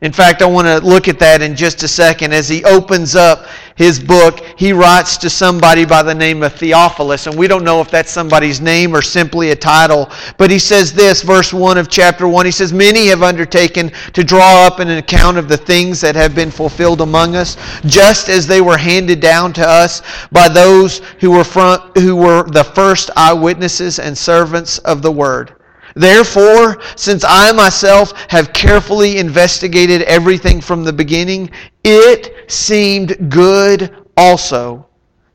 in 0.02 0.14
fact, 0.14 0.42
I 0.42 0.46
want 0.46 0.66
to 0.66 0.80
look 0.80 1.10
at 1.10 1.20
that 1.20 1.42
in 1.42 1.58
just 1.58 1.84
a 1.84 1.88
second. 1.88 2.34
As 2.34 2.48
he 2.48 2.64
opens 2.64 3.18
up 3.18 3.48
his 3.76 4.00
book, 4.00 4.40
he 4.58 4.72
writes 4.72 5.18
to 5.18 5.30
somebody 5.30 5.84
by 5.84 6.04
the 6.04 6.16
name 6.16 6.42
of 6.42 6.54
Theophilus, 6.54 7.28
and 7.28 7.38
we 7.38 7.50
don't 7.50 7.66
know 7.66 7.82
if 7.82 7.92
that's 7.92 8.10
somebody's 8.10 8.62
name 8.62 8.96
or 8.96 9.02
simply 9.02 9.52
a 9.52 9.58
title. 9.58 10.10
But 10.38 10.52
he 10.52 10.58
says 10.58 10.94
this, 10.94 11.22
verse 11.22 11.52
1 11.52 11.78
of 11.78 11.90
chapter 11.90 12.30
1. 12.30 12.46
He 12.46 12.52
says, 12.52 12.72
Many 12.72 13.08
have 13.08 13.24
undertaken 13.24 13.92
to 14.14 14.24
draw 14.24 14.66
up 14.66 14.80
an 14.80 14.90
account 14.90 15.38
of 15.38 15.50
the 15.50 15.58
things 15.58 16.00
that 16.00 16.16
have 16.16 16.34
been 16.34 16.50
fulfilled 16.50 17.02
among 17.02 17.36
us, 17.36 17.58
just 17.86 18.30
as 18.30 18.48
they 18.48 18.62
were 18.62 18.78
handed 18.78 19.20
down 19.20 19.52
to 19.52 19.68
us 19.68 20.02
by 20.32 20.48
those 20.48 21.00
who 21.20 21.32
were, 21.32 21.44
front, 21.44 21.98
who 21.98 22.16
were 22.16 22.44
the 22.44 22.64
first 22.64 23.12
eyewitnesses 23.18 24.00
and 24.00 24.18
servants 24.18 24.78
of 24.80 25.02
the 25.02 25.12
word. 25.12 25.59
Therefore, 26.00 26.80
since 26.96 27.26
I 27.28 27.52
myself 27.52 28.14
have 28.30 28.54
carefully 28.54 29.18
investigated 29.18 30.04
everything 30.04 30.62
from 30.62 30.86
the 30.86 30.94
beginning, 30.94 31.52
it 31.84 32.50
seemed 32.50 33.30
good 33.30 33.94
also 34.16 34.88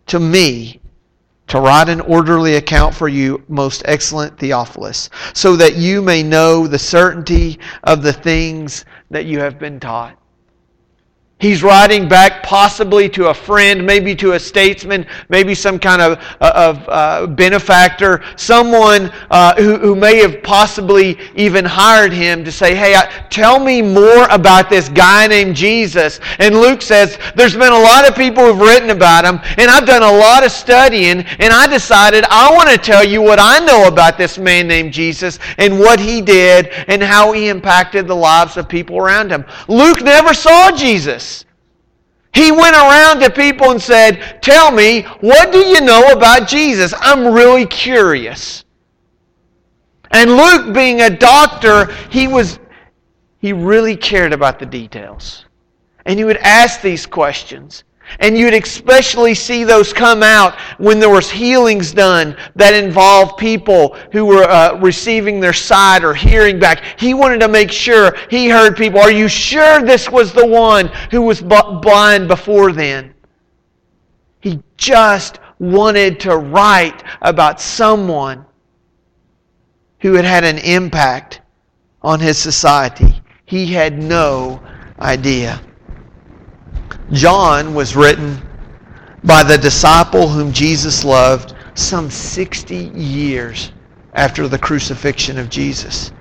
to 0.06 0.18
me 0.18 0.80
to 1.48 1.60
write 1.60 1.90
an 1.90 2.00
orderly 2.00 2.54
account 2.56 2.94
for 2.94 3.08
you, 3.08 3.44
most 3.46 3.82
excellent 3.84 4.38
Theophilus, 4.38 5.10
so 5.34 5.54
that 5.54 5.76
you 5.76 6.00
may 6.00 6.22
know 6.22 6.66
the 6.66 6.78
certainty 6.78 7.58
of 7.82 8.02
the 8.02 8.14
things 8.14 8.86
that 9.10 9.26
you 9.26 9.40
have 9.40 9.58
been 9.58 9.78
taught. 9.78 10.18
He's 11.44 11.62
writing 11.62 12.08
back 12.08 12.42
possibly 12.42 13.06
to 13.10 13.28
a 13.28 13.34
friend, 13.34 13.84
maybe 13.84 14.14
to 14.14 14.32
a 14.32 14.40
statesman, 14.40 15.04
maybe 15.28 15.54
some 15.54 15.78
kind 15.78 16.00
of, 16.00 16.18
uh, 16.40 16.52
of 16.54 16.88
uh, 16.88 17.26
benefactor, 17.26 18.22
someone 18.34 19.12
uh, 19.30 19.54
who, 19.56 19.76
who 19.76 19.94
may 19.94 20.22
have 20.22 20.42
possibly 20.42 21.18
even 21.34 21.66
hired 21.66 22.14
him 22.14 22.46
to 22.46 22.50
say, 22.50 22.74
Hey, 22.74 22.98
tell 23.28 23.62
me 23.62 23.82
more 23.82 24.26
about 24.30 24.70
this 24.70 24.88
guy 24.88 25.26
named 25.26 25.54
Jesus. 25.54 26.18
And 26.38 26.54
Luke 26.54 26.80
says, 26.80 27.18
There's 27.36 27.52
been 27.52 27.74
a 27.74 27.78
lot 27.78 28.08
of 28.08 28.16
people 28.16 28.42
who've 28.46 28.66
written 28.66 28.88
about 28.88 29.26
him, 29.26 29.38
and 29.58 29.70
I've 29.70 29.84
done 29.84 30.02
a 30.02 30.18
lot 30.18 30.46
of 30.46 30.50
studying, 30.50 31.20
and 31.20 31.52
I 31.52 31.66
decided 31.66 32.24
I 32.30 32.54
want 32.54 32.70
to 32.70 32.78
tell 32.78 33.04
you 33.04 33.20
what 33.20 33.38
I 33.38 33.58
know 33.58 33.86
about 33.86 34.16
this 34.16 34.38
man 34.38 34.66
named 34.66 34.94
Jesus 34.94 35.38
and 35.58 35.78
what 35.78 36.00
he 36.00 36.22
did 36.22 36.68
and 36.88 37.02
how 37.02 37.32
he 37.32 37.48
impacted 37.48 38.08
the 38.08 38.16
lives 38.16 38.56
of 38.56 38.66
people 38.66 38.96
around 38.96 39.30
him. 39.30 39.44
Luke 39.68 40.00
never 40.00 40.32
saw 40.32 40.70
Jesus. 40.74 41.33
He 42.34 42.50
went 42.50 42.74
around 42.74 43.20
to 43.20 43.30
people 43.30 43.70
and 43.70 43.80
said, 43.80 44.42
Tell 44.42 44.70
me, 44.70 45.02
what 45.20 45.52
do 45.52 45.58
you 45.58 45.80
know 45.80 46.10
about 46.10 46.48
Jesus? 46.48 46.92
I'm 46.98 47.32
really 47.32 47.64
curious. 47.66 48.64
And 50.10 50.36
Luke, 50.36 50.74
being 50.74 51.00
a 51.00 51.10
doctor, 51.10 51.92
he 52.10 52.28
was 52.28 52.58
he 53.38 53.52
really 53.52 53.96
cared 53.96 54.32
about 54.32 54.58
the 54.58 54.66
details. 54.66 55.44
And 56.06 56.18
he 56.18 56.24
would 56.24 56.38
ask 56.38 56.80
these 56.80 57.06
questions. 57.06 57.84
And 58.20 58.36
you'd 58.36 58.54
especially 58.54 59.34
see 59.34 59.64
those 59.64 59.92
come 59.92 60.22
out 60.22 60.58
when 60.78 60.98
there 61.00 61.10
was 61.10 61.30
healings 61.30 61.92
done 61.92 62.36
that 62.54 62.74
involved 62.74 63.38
people 63.38 63.96
who 64.12 64.24
were 64.24 64.44
uh, 64.44 64.78
receiving 64.80 65.40
their 65.40 65.52
sight 65.52 66.04
or 66.04 66.14
hearing 66.14 66.58
back. 66.58 67.00
He 67.00 67.14
wanted 67.14 67.40
to 67.40 67.48
make 67.48 67.72
sure 67.72 68.16
he 68.30 68.48
heard 68.48 68.76
people. 68.76 69.00
Are 69.00 69.10
you 69.10 69.28
sure 69.28 69.82
this 69.82 70.10
was 70.10 70.32
the 70.32 70.46
one 70.46 70.88
who 71.10 71.22
was 71.22 71.40
blind 71.40 72.28
before 72.28 72.72
then? 72.72 73.14
He 74.40 74.62
just 74.76 75.40
wanted 75.58 76.20
to 76.20 76.36
write 76.36 77.02
about 77.22 77.60
someone 77.60 78.44
who 80.00 80.12
had 80.12 80.24
had 80.24 80.44
an 80.44 80.58
impact 80.58 81.40
on 82.02 82.20
his 82.20 82.36
society. 82.36 83.22
He 83.46 83.72
had 83.72 83.98
no 84.02 84.62
idea. 84.98 85.60
John 87.12 87.74
was 87.74 87.94
written 87.94 88.40
by 89.24 89.42
the 89.42 89.58
disciple 89.58 90.28
whom 90.28 90.52
Jesus 90.52 91.04
loved 91.04 91.54
some 91.74 92.10
60 92.10 92.76
years 92.94 93.72
after 94.14 94.48
the 94.48 94.58
crucifixion 94.58 95.38
of 95.38 95.50
Jesus. 95.50 96.12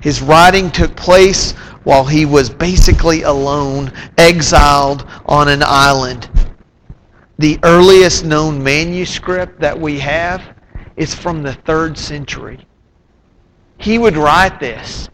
His 0.00 0.20
writing 0.20 0.70
took 0.70 0.96
place 0.96 1.52
while 1.84 2.04
he 2.04 2.26
was 2.26 2.50
basically 2.50 3.22
alone, 3.22 3.92
exiled 4.18 5.06
on 5.26 5.48
an 5.48 5.62
island. 5.64 6.28
The 7.38 7.58
earliest 7.62 8.24
known 8.24 8.62
manuscript 8.62 9.60
that 9.60 9.78
we 9.78 9.98
have 10.00 10.42
is 10.96 11.14
from 11.14 11.42
the 11.42 11.54
third 11.54 11.96
century. 11.96 12.66
He 13.78 13.98
would 13.98 14.16
write 14.16 14.58
this, 14.58 15.08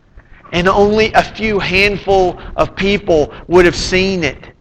and 0.53 0.69
only 0.69 1.13
a 1.13 1.23
few 1.23 1.59
handful 1.59 2.41
of 2.57 2.75
people 2.75 3.33
would 3.47 3.67
have 3.67 3.77
seen 3.77 4.25
it. 4.25 4.53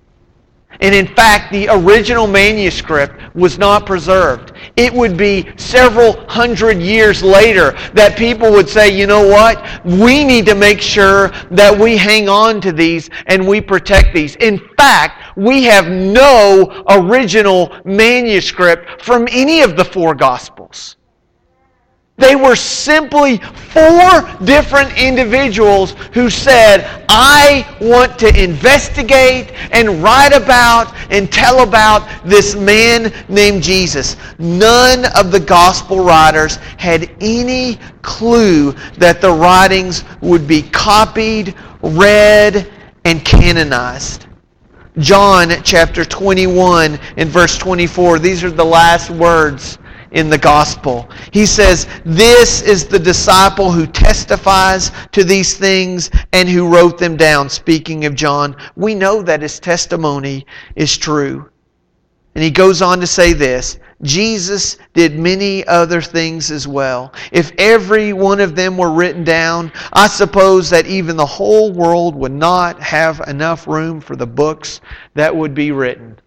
And 0.80 0.94
in 0.94 1.08
fact, 1.08 1.52
the 1.52 1.68
original 1.70 2.28
manuscript 2.28 3.16
was 3.36 3.58
not 3.58 3.86
preserved. 3.86 4.54
It 4.76 4.94
would 4.94 5.18
be 5.18 5.50
several 5.58 6.26
hundred 6.28 6.82
years 6.82 7.24
later 7.24 7.72
that 7.94 8.18
people 8.18 8.52
would 8.52 8.70
say, 8.70 8.96
you 8.96 9.08
know 9.08 9.28
what? 9.28 9.66
We 9.86 10.24
need 10.24 10.46
to 10.48 10.56
make 10.56 10.82
sure 10.82 11.30
that 11.52 11.78
we 11.78 11.98
hang 11.98 12.30
on 12.30 12.62
to 12.62 12.72
these 12.72 13.10
and 13.26 13.48
we 13.48 13.62
protect 13.62 14.14
these. 14.14 14.36
In 14.36 14.60
fact, 14.78 15.38
we 15.38 15.64
have 15.64 15.88
no 15.88 16.84
original 16.90 17.76
manuscript 17.86 19.02
from 19.02 19.28
any 19.32 19.62
of 19.62 19.76
the 19.76 19.86
four 19.86 20.14
Gospels. 20.14 20.97
They 22.18 22.36
were 22.36 22.56
simply 22.56 23.38
four 23.38 24.28
different 24.44 24.98
individuals 24.98 25.92
who 26.14 26.32
said, 26.32 27.06
I 27.08 27.78
want 27.80 28.18
to 28.18 28.44
investigate 28.44 29.52
and 29.72 30.02
write 30.02 30.34
about 30.34 30.96
and 31.12 31.32
tell 31.32 31.62
about 31.62 32.08
this 32.26 32.56
man 32.56 33.14
named 33.30 33.62
Jesus. 33.62 34.16
None 34.40 35.06
of 35.16 35.32
the 35.32 35.40
gospel 35.40 36.04
writers 36.04 36.56
had 36.78 37.16
any 37.22 37.78
clue 38.02 38.72
that 38.98 39.22
the 39.22 39.32
writings 39.32 40.04
would 40.22 40.48
be 40.48 40.64
copied, 40.64 41.54
read, 41.84 42.68
and 43.06 43.24
canonized. 43.24 44.26
John 44.98 45.52
chapter 45.64 46.04
21 46.04 47.00
and 47.18 47.30
verse 47.30 47.60
24, 47.60 48.18
these 48.18 48.44
are 48.44 48.50
the 48.50 48.66
last 48.66 49.12
words 49.12 49.78
in 50.12 50.30
the 50.30 50.38
gospel. 50.38 51.10
He 51.32 51.46
says, 51.46 51.88
This 52.06 52.62
is 52.62 52.88
the 52.88 53.00
disciple 53.00 53.72
who 53.72 53.88
testifies 53.88 54.92
to 55.12 55.24
these 55.24 55.58
things 55.58 56.10
and 56.34 56.48
who 56.48 56.68
wrote 56.68 56.98
them 56.98 57.18
down. 57.18 57.50
Speaking 57.50 58.06
of 58.06 58.16
John, 58.16 58.56
we 58.76 58.96
know 58.96 59.22
that 59.22 59.42
his 59.42 59.60
testimony 59.60 60.46
is 60.76 60.98
true. 60.98 61.50
And 62.36 62.44
he 62.44 62.52
goes 62.52 62.84
on 62.84 63.00
to 63.00 63.08
say 63.08 63.34
this 63.34 63.80
Jesus 64.04 64.78
did 64.94 65.18
many 65.18 65.66
other 65.66 66.02
things 66.02 66.52
as 66.52 66.68
well. 66.68 67.12
If 67.32 67.52
every 67.58 68.14
one 68.14 68.40
of 68.40 68.56
them 68.56 68.78
were 68.78 68.92
written 68.92 69.24
down, 69.24 69.72
I 69.92 70.08
suppose 70.08 70.70
that 70.70 70.86
even 70.86 71.18
the 71.18 71.26
whole 71.26 71.72
world 71.72 72.16
would 72.16 72.32
not 72.32 72.80
have 72.80 73.22
enough 73.28 73.68
room 73.68 74.00
for 74.00 74.16
the 74.16 74.28
books 74.28 74.82
that 75.16 75.36
would 75.36 75.56
be 75.56 75.72
written. 75.72 76.20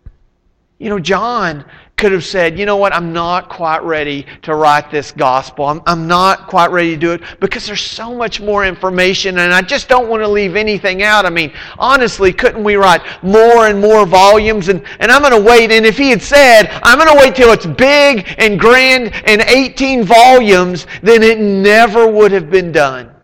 You 0.79 0.89
know, 0.89 0.99
John 0.99 1.65
could 2.01 2.13
have 2.13 2.25
said, 2.25 2.59
you 2.59 2.65
know 2.65 2.79
what, 2.79 2.95
I'm 2.95 3.13
not 3.13 3.51
quite 3.51 3.83
ready 3.83 4.25
to 4.43 4.55
write 4.55 4.91
this 4.91 5.13
gospel. 5.13 5.67
I'm, 5.67 5.83
I'm 5.87 6.09
not 6.09 6.49
quite 6.49 6.71
ready 6.71 6.95
to 6.95 6.97
do 6.97 7.13
it 7.13 7.21
because 7.41 7.67
there's 7.67 7.83
so 7.83 8.15
much 8.15 8.41
more 8.41 8.65
information 8.65 9.39
and 9.39 9.53
I 9.53 9.61
just 9.61 9.87
don't 9.87 10.09
want 10.09 10.23
to 10.23 10.29
leave 10.29 10.57
anything 10.57 11.03
out. 11.03 11.27
I 11.27 11.31
mean, 11.31 11.53
honestly, 11.79 12.33
couldn't 12.33 12.65
we 12.65 12.77
write 12.77 13.03
more 13.23 13.67
and 13.67 13.79
more 13.79 14.07
volumes? 14.07 14.69
And, 14.69 14.83
and 14.99 15.13
I'm 15.13 15.21
going 15.21 15.45
to 15.45 15.47
wait. 15.47 15.71
And 15.71 15.85
if 15.85 15.99
he 15.99 16.09
had 16.09 16.23
said, 16.23 16.71
I'm 16.83 16.99
going 16.99 17.15
to 17.15 17.23
wait 17.23 17.35
till 17.35 17.53
it's 17.53 17.67
big 17.67 18.35
and 18.39 18.59
grand 18.59 19.15
and 19.27 19.43
18 19.43 20.03
volumes, 20.05 20.87
then 21.03 21.23
it 21.23 21.39
never 21.39 22.11
would 22.11 22.33
have 22.33 22.51
been 22.51 22.73
done. 22.73 23.15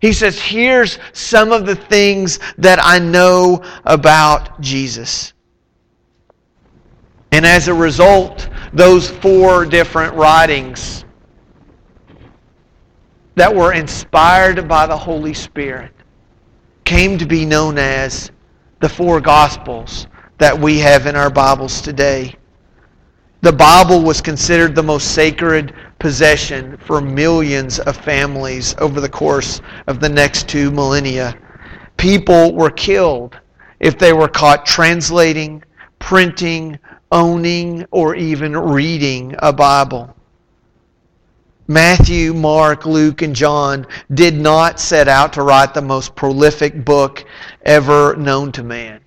He 0.00 0.12
says, 0.12 0.36
here's 0.42 0.98
some 1.12 1.52
of 1.52 1.64
the 1.64 1.76
things 1.76 2.40
that 2.58 2.80
I 2.82 2.98
know 2.98 3.62
about 3.84 4.60
Jesus. 4.60 5.32
And 7.32 7.46
as 7.46 7.68
a 7.68 7.74
result, 7.74 8.48
those 8.74 9.08
four 9.08 9.64
different 9.64 10.14
writings 10.14 11.04
that 13.34 13.54
were 13.54 13.72
inspired 13.72 14.68
by 14.68 14.86
the 14.86 14.96
Holy 14.96 15.32
Spirit 15.32 15.92
came 16.84 17.16
to 17.16 17.24
be 17.24 17.46
known 17.46 17.78
as 17.78 18.30
the 18.80 18.88
four 18.88 19.20
Gospels 19.20 20.06
that 20.36 20.58
we 20.58 20.78
have 20.80 21.06
in 21.06 21.16
our 21.16 21.30
Bibles 21.30 21.80
today. 21.80 22.34
The 23.40 23.52
Bible 23.52 24.02
was 24.02 24.20
considered 24.20 24.74
the 24.74 24.82
most 24.82 25.14
sacred 25.14 25.74
possession 25.98 26.76
for 26.76 27.00
millions 27.00 27.78
of 27.78 27.96
families 27.96 28.74
over 28.78 29.00
the 29.00 29.08
course 29.08 29.62
of 29.86 30.00
the 30.00 30.08
next 30.08 30.48
two 30.48 30.70
millennia. 30.70 31.36
People 31.96 32.54
were 32.54 32.70
killed 32.70 33.38
if 33.80 33.98
they 33.98 34.12
were 34.12 34.28
caught 34.28 34.66
translating, 34.66 35.62
printing, 35.98 36.78
owning 37.12 37.86
or 37.92 38.16
even 38.16 38.56
reading 38.56 39.36
a 39.38 39.52
Bible. 39.52 40.12
Matthew, 41.68 42.34
Mark, 42.34 42.86
Luke, 42.86 43.22
and 43.22 43.36
John 43.36 43.86
did 44.12 44.34
not 44.34 44.80
set 44.80 45.06
out 45.06 45.32
to 45.34 45.42
write 45.42 45.74
the 45.74 45.82
most 45.82 46.16
prolific 46.16 46.84
book 46.84 47.24
ever 47.64 48.16
known 48.16 48.50
to 48.52 48.64
man. 48.64 49.00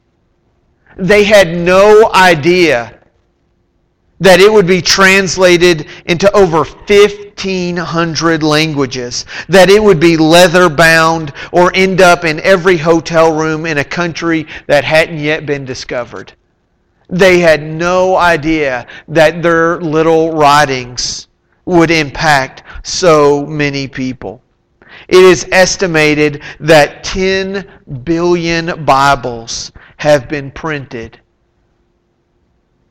They 0.95 1.25
had 1.25 1.57
no 1.57 2.09
idea 2.13 2.97
that 4.21 4.39
it 4.39 4.51
would 4.51 4.65
be 4.65 4.81
translated 4.81 5.87
into 6.05 6.31
over 6.31 6.59
1,500 6.59 8.43
languages, 8.43 9.25
that 9.49 9.69
it 9.69 9.83
would 9.83 9.99
be 9.99 10.15
leather 10.15 10.69
bound 10.69 11.33
or 11.51 11.75
end 11.75 11.99
up 11.99 12.23
in 12.23 12.39
every 12.39 12.77
hotel 12.77 13.35
room 13.35 13.65
in 13.65 13.79
a 13.79 13.83
country 13.83 14.47
that 14.67 14.85
hadn't 14.85 15.19
yet 15.19 15.45
been 15.45 15.65
discovered. 15.65 16.31
They 17.09 17.39
had 17.39 17.63
no 17.63 18.15
idea 18.15 18.87
that 19.07 19.41
their 19.41 19.79
little 19.79 20.33
writings 20.33 21.27
would 21.65 21.91
impact 21.91 22.63
so 22.83 23.45
many 23.45 23.87
people. 23.87 24.41
It 25.07 25.23
is 25.23 25.47
estimated 25.51 26.41
that 26.59 27.03
10 27.03 27.67
billion 28.03 28.85
Bibles 28.85 29.71
have 29.97 30.27
been 30.27 30.51
printed 30.51 31.19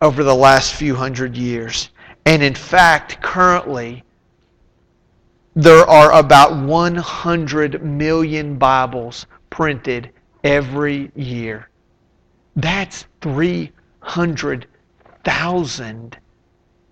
over 0.01 0.23
the 0.23 0.35
last 0.35 0.75
few 0.75 0.95
hundred 0.95 1.37
years. 1.37 1.91
And 2.27 2.43
in 2.43 2.55
fact, 2.55 3.21
currently, 3.23 4.05
there 5.55 5.89
are 5.89 6.13
about 6.13 6.57
100 6.57 7.83
million 7.83 8.57
Bibles 8.57 9.27
printed 9.51 10.11
every 10.43 11.11
year. 11.15 11.69
That's 12.57 13.07
300,000 14.05 16.17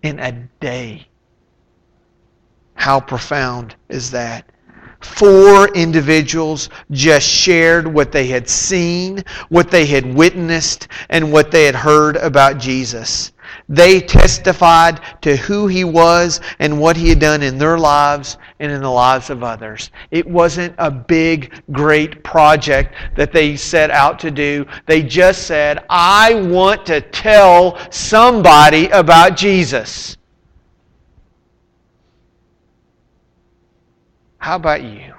in 0.03 0.19
a 0.19 0.33
day. 0.61 1.07
How 2.75 3.01
profound 3.01 3.77
is 3.89 4.11
that? 4.11 4.51
Four 5.01 5.69
individuals 5.69 6.69
just 6.91 7.27
shared 7.29 7.87
what 7.87 8.13
they 8.13 8.29
had 8.29 8.49
seen, 8.49 9.25
what 9.49 9.71
they 9.71 9.87
had 9.87 10.15
witnessed, 10.15 10.89
and 11.09 11.33
what 11.33 11.51
they 11.51 11.65
had 11.65 11.75
heard 11.75 12.17
about 12.17 12.59
Jesus. 12.59 13.32
They 13.69 14.01
testified 14.01 15.01
to 15.23 15.37
who 15.37 15.67
he 15.67 15.85
was 15.85 16.41
and 16.59 16.81
what 16.81 16.97
he 16.97 17.09
had 17.09 17.21
done 17.21 17.43
in 17.43 17.59
their 17.59 17.79
lives 17.79 18.37
and 18.59 18.71
in 18.71 18.83
the 18.83 18.91
lives 18.91 19.31
of 19.31 19.43
others. 19.43 19.91
It 20.11 20.27
wasn't 20.27 20.75
a 20.79 20.91
big, 20.91 21.53
great 21.71 22.23
project 22.23 22.95
that 23.17 23.33
they 23.33 23.57
set 23.57 23.91
out 23.91 24.19
to 24.21 24.31
do. 24.31 24.67
They 24.87 25.03
just 25.03 25.47
said, 25.47 25.85
I 25.89 26.35
want 26.35 26.85
to 26.87 27.01
tell 27.01 27.79
somebody 27.91 28.89
about 28.89 29.37
Jesus. 29.37 30.17
How 34.39 34.57
about 34.57 34.83
you? 34.83 35.15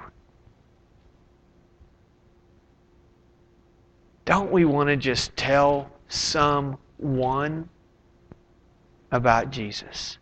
Don't 4.26 4.50
we 4.50 4.64
want 4.64 4.88
to 4.88 4.96
just 4.96 5.36
tell 5.36 5.90
someone 6.08 7.68
about 9.14 9.50
Jesus? 9.50 10.18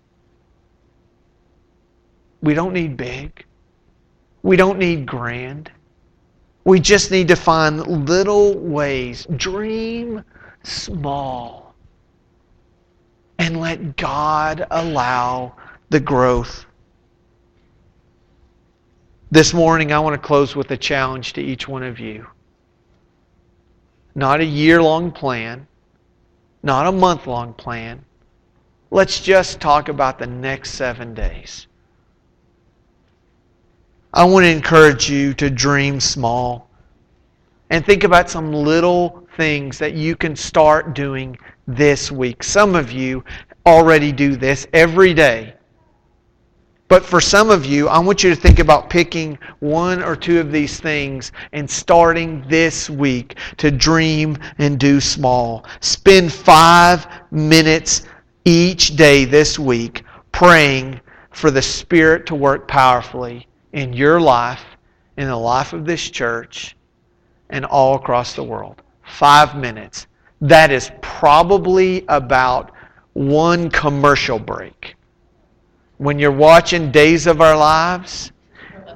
We 2.43 2.55
don't 2.55 2.73
need 2.73 2.97
big. 2.97 3.45
We 4.43 4.57
don't 4.57 4.79
need 4.79 5.07
grand. 5.07 5.71
We 6.65 6.79
just 6.79 7.11
need 7.11 7.29
to 7.29 7.37
find 7.37 8.07
little 8.07 8.57
ways. 8.57 9.27
Dream 9.37 10.25
small. 10.63 11.75
And 13.39 13.61
let 13.61 13.97
God 13.97 14.67
allow 14.71 15.57
the 15.91 15.99
growth 15.99 16.67
this 19.33 19.55
morning, 19.55 19.93
I 19.93 19.99
want 19.99 20.13
to 20.13 20.19
close 20.19 20.55
with 20.55 20.71
a 20.73 20.77
challenge 20.77 21.33
to 21.33 21.41
each 21.41 21.67
one 21.67 21.83
of 21.83 21.99
you. 21.99 22.27
Not 24.15 24.41
a 24.41 24.45
year 24.45 24.83
long 24.83 25.11
plan, 25.11 25.67
not 26.63 26.87
a 26.87 26.93
month 26.93 27.27
long 27.27 27.55
plan. 27.55 28.05
Let's 28.93 29.21
just 29.21 29.59
talk 29.59 29.89
about 29.89 30.19
the 30.19 30.27
next 30.27 30.73
seven 30.73 31.15
days. 31.15 31.67
I 34.13 34.23
want 34.25 34.45
to 34.45 34.51
encourage 34.51 35.09
you 35.09 35.33
to 35.33 35.49
dream 35.49 35.99
small 35.99 36.69
and 37.71 37.87
think 37.87 38.05
about 38.05 38.29
some 38.29 38.53
little 38.53 39.27
things 39.39 39.79
that 39.79 39.95
you 39.95 40.15
can 40.15 40.37
start 40.37 40.95
doing 40.95 41.39
this 41.67 42.13
week. 42.13 42.43
Some 42.43 42.75
of 42.75 42.93
you 42.93 43.25
already 43.65 44.13
do 44.13 44.37
this 44.37 44.67
every 44.75 45.15
day. 45.15 45.55
But 46.87 47.03
for 47.03 47.23
some 47.23 47.49
of 47.49 47.65
you, 47.65 47.89
I 47.89 47.99
want 47.99 48.23
you 48.23 48.29
to 48.29 48.37
think 48.37 48.59
about 48.59 48.91
picking 48.91 49.39
one 49.61 50.03
or 50.03 50.15
two 50.15 50.39
of 50.39 50.53
these 50.53 50.79
things 50.81 51.33
and 51.55 51.71
starting 51.71 52.45
this 52.47 52.91
week 52.91 53.39
to 53.57 53.71
dream 53.71 54.37
and 54.59 54.79
do 54.79 55.01
small. 55.01 55.65
Spend 55.81 56.31
five 56.31 57.07
minutes 57.31 58.03
each 58.45 58.97
day 58.97 59.25
this 59.25 59.59
week 59.59 60.05
praying 60.33 61.01
for 61.31 61.51
the 61.51 61.63
Spirit 61.63 62.27
to 62.27 62.35
work 62.35 62.69
powerfully 62.69 63.47
in 63.73 63.93
your 63.93 64.21
life, 64.21 64.65
in 65.17 65.29
the 65.29 65.37
life 65.37 65.73
of 65.73 65.85
this 65.85 66.11
church, 66.11 66.77
and 67.51 67.65
all 67.65 67.97
across 67.97 68.35
the 68.35 68.45
world. 68.45 68.83
Five 69.03 69.57
minutes. 69.57 70.07
That 70.41 70.73
is 70.73 70.91
probably 71.01 72.05
about 72.09 72.73
one 73.13 73.71
commercial 73.71 74.39
break 74.39 74.97
when 76.03 76.19
you're 76.19 76.33
watching 76.33 76.91
Days 76.91 77.29
of 77.29 77.41
Our 77.41 77.57
Lives, 77.57 78.33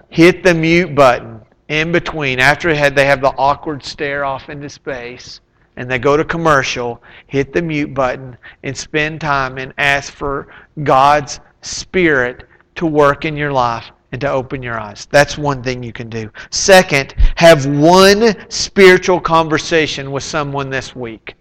hit 0.09 0.42
the 0.42 0.52
mute 0.52 0.92
button 0.96 1.40
in 1.68 1.92
between. 1.92 2.40
After 2.40 2.74
they 2.90 3.06
have 3.06 3.20
the 3.20 3.32
awkward 3.38 3.85
stare 3.85 4.24
off 4.24 4.48
into 4.48 4.68
space 4.68 5.40
and 5.76 5.90
they 5.90 5.98
go 5.98 6.16
to 6.16 6.24
commercial, 6.24 7.02
hit 7.26 7.52
the 7.52 7.62
mute 7.62 7.94
button 7.94 8.36
and 8.62 8.76
spend 8.76 9.20
time 9.20 9.58
and 9.58 9.72
ask 9.78 10.12
for 10.12 10.48
God's 10.82 11.40
Spirit 11.62 12.44
to 12.76 12.86
work 12.86 13.24
in 13.24 13.36
your 13.36 13.52
life 13.52 13.90
and 14.12 14.20
to 14.20 14.30
open 14.30 14.62
your 14.62 14.78
eyes. 14.78 15.06
That's 15.10 15.36
one 15.36 15.62
thing 15.62 15.82
you 15.82 15.92
can 15.92 16.08
do. 16.08 16.30
Second, 16.50 17.14
have 17.34 17.66
one 17.66 18.36
spiritual 18.50 19.20
conversation 19.20 20.12
with 20.12 20.22
someone 20.22 20.70
this 20.70 20.94
week. 20.94 21.34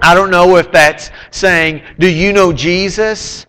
I 0.00 0.14
don't 0.14 0.30
know 0.30 0.56
if 0.56 0.70
that's 0.72 1.10
saying, 1.30 1.82
Do 1.98 2.08
you 2.08 2.32
know 2.32 2.52
Jesus? 2.52 3.46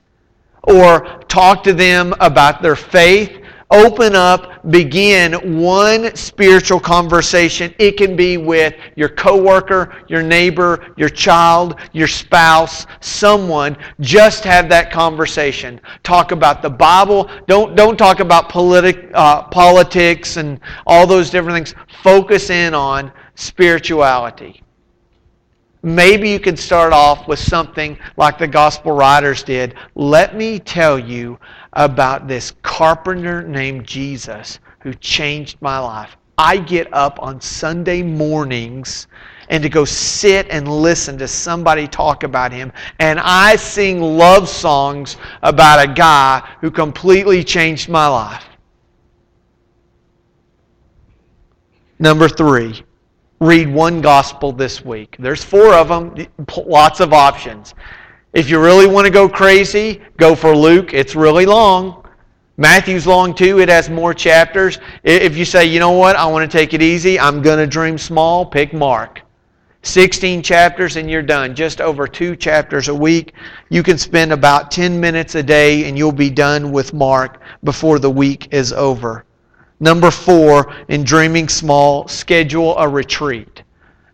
or 0.64 1.24
talk 1.28 1.64
to 1.64 1.74
them 1.74 2.14
about 2.20 2.62
their 2.62 2.76
faith. 2.76 3.41
Open 3.72 4.16
up, 4.18 4.70
begin 4.70 5.62
one 5.62 6.14
spiritual 6.14 6.78
conversation. 6.80 7.74
It 7.80 7.96
can 7.96 8.18
be 8.18 8.36
with 8.36 8.76
your 8.98 9.08
coworker, 9.08 10.04
your 10.10 10.22
neighbor, 10.22 10.94
your 10.98 11.08
child, 11.08 11.80
your 11.94 12.10
spouse, 12.10 12.86
someone. 13.00 13.78
Just 14.02 14.44
have 14.44 14.68
that 14.68 14.92
conversation. 14.92 15.80
Talk 16.04 16.34
about 16.34 16.62
the 16.62 16.70
Bible. 16.70 17.30
Don't, 17.48 17.74
don't 17.74 17.96
talk 17.98 18.20
about 18.20 18.50
politic, 18.50 19.10
uh, 19.14 19.44
politics 19.44 20.36
and 20.36 20.60
all 20.86 21.08
those 21.08 21.30
different 21.30 21.56
things. 21.56 21.74
Focus 22.04 22.50
in 22.50 22.74
on 22.74 23.10
spirituality. 23.36 24.64
Maybe 25.84 26.30
you 26.30 26.40
can 26.40 26.56
start 26.56 26.94
off 26.94 27.28
with 27.28 27.40
something 27.40 27.98
like 28.16 28.38
the 28.38 28.48
gospel 28.48 28.92
writers 28.92 29.42
did. 29.42 29.76
Let 29.96 30.36
me 30.36 30.60
tell 30.60 31.00
you 31.00 31.40
about 31.74 32.28
this 32.28 32.54
carpenter 32.62 33.42
named 33.42 33.86
Jesus 33.86 34.60
who 34.80 34.94
changed 34.94 35.58
my 35.62 35.80
life. 35.80 36.18
I 36.38 36.58
get 36.58 36.92
up 36.94 37.22
on 37.22 37.42
Sunday 37.42 38.04
mornings 38.04 39.08
and 39.50 39.62
to 39.64 39.70
go 39.70 39.84
sit 39.84 40.48
and 40.50 40.68
listen 40.68 41.18
to 41.18 41.28
somebody 41.28 41.88
talk 41.88 42.24
about 42.24 42.52
him. 42.52 42.72
And 43.00 43.20
I 43.20 43.56
sing 43.58 44.02
love 44.02 44.48
songs 44.48 45.18
about 45.44 45.84
a 45.84 45.92
guy 45.92 46.48
who 46.62 46.72
completely 46.72 47.44
changed 47.44 47.90
my 47.90 48.08
life. 48.08 48.46
Number 52.00 52.30
three, 52.30 52.84
read 53.42 53.68
one 53.68 54.02
gospel 54.02 54.52
this 54.54 54.86
week. 54.86 55.16
There's 55.18 55.44
four 55.44 55.74
of 55.74 55.88
them, 55.88 56.28
lots 56.68 57.00
of 57.00 57.12
options. 57.12 57.74
If 58.34 58.50
you 58.50 58.62
really 58.62 58.86
want 58.86 59.08
to 59.08 59.12
go 59.12 59.28
crazy, 59.28 60.00
go 60.18 60.36
for 60.36 60.56
Luke. 60.56 60.94
It's 60.94 61.16
really 61.16 61.48
long. 61.48 62.06
Matthew's 62.58 63.08
long 63.08 63.34
too. 63.34 63.60
It 63.60 63.68
has 63.68 63.90
more 63.90 64.14
chapters. 64.14 64.78
If 65.04 65.36
you 65.36 65.44
say, 65.44 65.66
you 65.66 65.80
know 65.80 65.92
what, 65.92 66.16
I 66.16 66.28
want 66.28 66.50
to 66.50 66.58
take 66.58 66.76
it 66.76 66.84
easy, 66.84 67.20
I'm 67.20 67.42
going 67.42 67.58
to 67.58 67.66
dream 67.66 67.98
small, 67.98 68.46
pick 68.46 68.74
Mark. 68.74 69.22
16 69.82 70.44
chapters 70.44 70.96
and 70.96 71.10
you're 71.10 71.24
done. 71.24 71.56
Just 71.56 71.82
over 71.82 72.08
two 72.08 72.36
chapters 72.36 72.90
a 72.90 72.96
week. 72.96 73.34
You 73.70 73.82
can 73.82 73.98
spend 73.98 74.32
about 74.32 74.70
10 74.70 75.00
minutes 75.00 75.34
a 75.34 75.42
day 75.42 75.86
and 75.86 75.98
you'll 75.98 76.12
be 76.12 76.30
done 76.30 76.72
with 76.72 76.94
Mark 76.94 77.42
before 77.64 77.98
the 77.98 78.12
week 78.12 78.54
is 78.54 78.72
over. 78.72 79.26
Number 79.82 80.12
four, 80.12 80.72
in 80.90 81.04
dreaming 81.04 81.50
small, 81.50 82.08
schedule 82.08 82.78
a 82.78 82.88
retreat. 82.88 83.64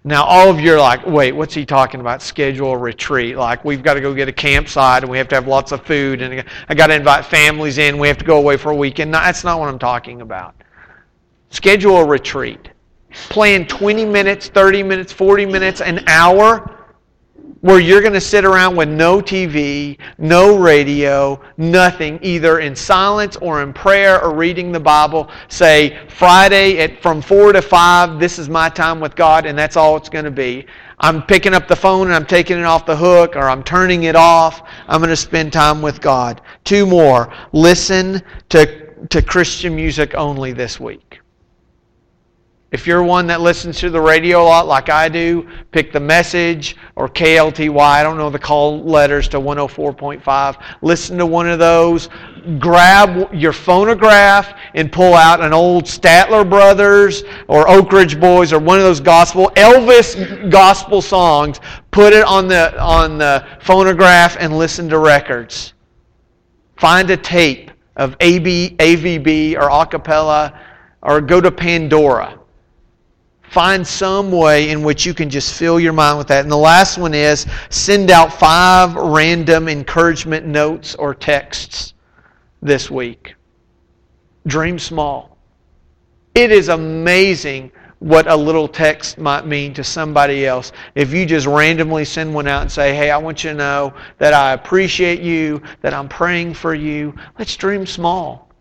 Now, 0.05 0.23
all 0.23 0.49
of 0.49 0.61
you 0.61 0.73
are 0.73 0.79
like, 0.79 1.05
wait, 1.05 1.33
what's 1.33 1.53
he 1.53 1.65
talking 1.65 1.99
about? 1.99 2.21
Schedule 2.21 2.71
a 2.71 2.77
retreat. 2.77 3.35
Like, 3.35 3.65
we've 3.65 3.83
got 3.83 3.95
to 3.95 4.01
go 4.01 4.13
get 4.13 4.29
a 4.29 4.31
campsite 4.31 5.03
and 5.03 5.11
we 5.11 5.17
have 5.17 5.27
to 5.27 5.35
have 5.35 5.45
lots 5.45 5.73
of 5.73 5.85
food 5.85 6.21
and 6.21 6.45
I 6.69 6.73
got 6.73 6.87
to 6.87 6.95
invite 6.95 7.25
families 7.25 7.79
in. 7.79 7.97
We 7.97 8.07
have 8.07 8.17
to 8.17 8.23
go 8.23 8.37
away 8.37 8.55
for 8.55 8.71
a 8.71 8.75
weekend. 8.75 9.11
No, 9.11 9.19
that's 9.19 9.43
not 9.43 9.59
what 9.59 9.67
I'm 9.67 9.77
talking 9.77 10.21
about. 10.21 10.55
Schedule 11.49 11.97
a 11.97 12.05
retreat. 12.07 12.69
Plan 13.11 13.67
20 13.67 14.05
minutes, 14.05 14.47
30 14.47 14.83
minutes, 14.83 15.11
40 15.11 15.45
minutes, 15.45 15.81
an 15.81 16.01
hour 16.07 16.76
where 17.61 17.79
you're 17.79 18.01
going 18.01 18.13
to 18.13 18.21
sit 18.21 18.45
around 18.45 18.75
with 18.75 18.89
no 18.89 19.19
TV, 19.19 19.97
no 20.17 20.57
radio, 20.57 21.41
nothing, 21.57 22.19
either 22.21 22.59
in 22.59 22.75
silence 22.75 23.35
or 23.37 23.63
in 23.63 23.73
prayer 23.73 24.21
or 24.21 24.33
reading 24.33 24.71
the 24.71 24.79
Bible. 24.79 25.29
Say, 25.47 25.99
Friday 26.09 26.79
at 26.79 27.01
from 27.01 27.21
4 27.21 27.53
to 27.53 27.61
5, 27.61 28.19
this 28.19 28.37
is 28.37 28.49
my 28.49 28.69
time 28.69 28.99
with 28.99 29.15
God, 29.15 29.45
and 29.45 29.57
that's 29.57 29.77
all 29.77 29.97
it's 29.97 30.09
going 30.09 30.25
to 30.25 30.31
be. 30.31 30.65
I'm 30.99 31.21
picking 31.23 31.53
up 31.53 31.67
the 31.67 31.75
phone 31.75 32.07
and 32.07 32.15
I'm 32.15 32.25
taking 32.25 32.57
it 32.57 32.63
off 32.63 32.85
the 32.85 32.95
hook 32.95 33.35
or 33.35 33.49
I'm 33.49 33.63
turning 33.63 34.03
it 34.03 34.15
off. 34.15 34.67
I'm 34.87 34.99
going 34.99 35.09
to 35.09 35.15
spend 35.15 35.53
time 35.53 35.81
with 35.81 36.01
God. 36.01 36.41
Two 36.63 36.87
more. 36.87 37.31
Listen 37.51 38.21
to, 38.49 39.05
to 39.07 39.21
Christian 39.21 39.75
music 39.75 40.15
only 40.15 40.53
this 40.53 40.79
week. 40.79 41.06
If 42.69 42.85
you're 42.85 43.01
one 43.01 43.27
that 43.27 43.39
listens 43.39 43.79
to 43.79 43.89
the 43.89 44.01
radio 44.01 44.41
a 44.41 44.43
lot 44.43 44.67
like 44.67 44.89
I 44.89 45.07
do, 45.07 45.47
pick 45.71 45.93
the 45.93 46.01
message 46.01 46.75
or 46.97 47.07
KLTY. 47.07 47.79
I 47.79 48.03
don't 48.03 48.17
know 48.17 48.29
the 48.29 48.37
call 48.37 48.83
letters 48.83 49.29
to 49.29 49.39
104.5. 49.39 50.61
Listen 50.81 51.17
to 51.17 51.25
one 51.25 51.47
of 51.47 51.59
those. 51.59 52.09
Grab 52.59 53.33
your 53.33 53.53
phonograph 53.53 54.53
and 54.73 54.91
pull 54.91 55.13
out 55.13 55.39
an 55.39 55.53
old 55.53 55.85
Statler 55.85 56.47
Brothers 56.47 57.23
or 57.47 57.69
Oak 57.69 57.93
Ridge 57.93 58.19
Boys 58.19 58.51
or 58.51 58.59
one 58.59 58.79
of 58.79 58.83
those 58.83 58.99
gospel 58.99 59.49
Elvis 59.55 60.51
gospel 60.51 61.01
songs. 61.01 61.61
Put 61.91 62.11
it 62.11 62.25
on 62.25 62.49
the 62.49 62.77
on 62.81 63.17
the 63.17 63.47
phonograph 63.61 64.35
and 64.41 64.57
listen 64.57 64.89
to 64.89 64.97
records. 64.97 65.73
Find 66.75 67.09
a 67.11 67.17
tape 67.17 67.71
of 67.95 68.17
AB, 68.19 68.75
AVB 68.77 69.55
or 69.55 69.69
acapella 69.69 70.59
or 71.01 71.21
go 71.21 71.39
to 71.39 71.49
Pandora 71.49 72.37
Find 73.49 73.87
some 73.87 74.31
way 74.31 74.71
in 74.71 74.83
which 74.83 75.05
you 75.05 75.13
can 75.13 75.29
just 75.29 75.53
fill 75.53 75.79
your 75.79 75.93
mind 75.93 76.17
with 76.17 76.27
that. 76.27 76.41
And 76.41 76.51
the 76.51 76.57
last 76.57 76.97
one 76.97 77.13
is 77.13 77.45
send 77.69 78.11
out 78.11 78.33
five 78.33 78.93
random 78.95 79.69
encouragement 79.69 80.45
notes 80.45 80.95
or 80.95 81.15
texts 81.15 81.93
this 82.61 82.91
week. 82.91 83.35
Dream 84.45 84.77
small. 84.77 85.37
It 86.35 86.51
is 86.51 86.69
amazing 86.69 87.71
what 87.99 88.27
a 88.27 88.35
little 88.35 88.67
text 88.67 89.17
might 89.17 89.47
mean 89.47 89.73
to 89.73 89.83
somebody 89.83 90.45
else. 90.45 90.71
If 90.93 91.11
you 91.13 91.25
just 91.25 91.47
randomly 91.47 92.05
send 92.05 92.33
one 92.33 92.47
out 92.47 92.61
and 92.61 92.71
say, 92.71 92.93
hey, 92.95 93.09
I 93.09 93.17
want 93.17 93.43
you 93.43 93.51
to 93.51 93.55
know 93.55 93.93
that 94.19 94.33
I 94.33 94.53
appreciate 94.53 95.21
you, 95.21 95.61
that 95.81 95.93
I'm 95.93 96.07
praying 96.07 96.53
for 96.53 96.75
you, 96.75 97.15
let's 97.39 97.55
dream 97.55 97.85
small. 97.85 98.51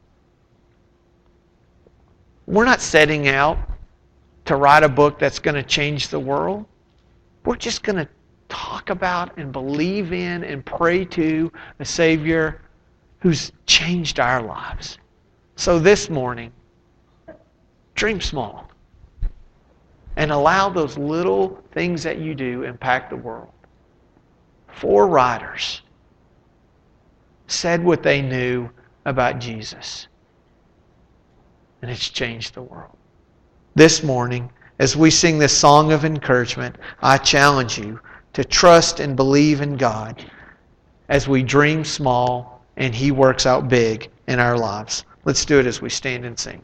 We're 2.47 2.65
not 2.65 2.81
setting 2.81 3.29
out 3.29 3.59
to 4.47 4.57
write 4.57 4.85
a 4.85 4.89
book 4.89 5.19
that's 5.19 5.39
going 5.39 5.57
to 5.57 5.63
change 5.63 6.09
the 6.09 6.19
world. 6.19 6.65
We're 7.45 7.57
just 7.57 7.83
going 7.83 7.97
to 7.97 8.09
talk 8.49 8.91
about 8.91 9.37
and 9.39 9.53
believe 9.53 10.13
in 10.13 10.45
and 10.45 10.65
pray 10.65 11.05
to 11.05 11.53
a 11.81 11.85
Savior 11.85 12.63
who's 13.19 13.53
changed 13.67 14.21
our 14.21 14.41
lives. 14.41 14.99
So 15.57 15.79
this 15.79 16.09
morning, 16.09 16.53
dream 17.95 18.21
small 18.21 18.71
and 20.15 20.31
allow 20.31 20.71
those 20.71 20.97
little 20.97 21.63
things 21.73 22.03
that 22.05 22.19
you 22.19 22.35
do 22.35 22.63
impact 22.63 23.11
the 23.11 23.17
world. 23.17 23.53
Four 24.69 25.09
writers 25.09 25.83
said 27.49 27.83
what 27.83 28.03
they 28.03 28.23
knew 28.23 28.71
about 29.05 29.41
Jesus, 29.41 30.07
and 31.83 31.91
it's 31.91 32.09
changed 32.09 32.55
the 32.55 32.63
world 32.63 32.96
this 33.77 34.03
morning, 34.03 34.51
as 34.79 34.97
we 34.97 35.11
sing 35.11 35.39
this 35.39 35.55
song 35.55 35.93
of 35.93 36.07
encouragement, 36.07 36.77
I 37.03 37.19
challenge 37.19 37.79
you 37.79 38.01
to 38.33 38.43
trust 38.43 39.01
and 39.01 39.15
believe 39.15 39.61
in 39.61 39.77
God 39.77 40.25
as 41.11 41.29
we 41.29 41.43
dream 41.43 41.85
small 41.85 42.65
and 42.79 42.95
He 42.95 43.11
works 43.11 43.45
out 43.45 43.69
big 43.69 44.09
in 44.29 44.41
our 44.41 44.57
lives. 44.57 45.05
Let's 45.27 45.45
do 45.45 45.61
it 45.61 45.67
as 45.67 45.83
we 45.83 45.91
stand 45.91 46.25
and 46.25 46.39
sing. 46.39 46.63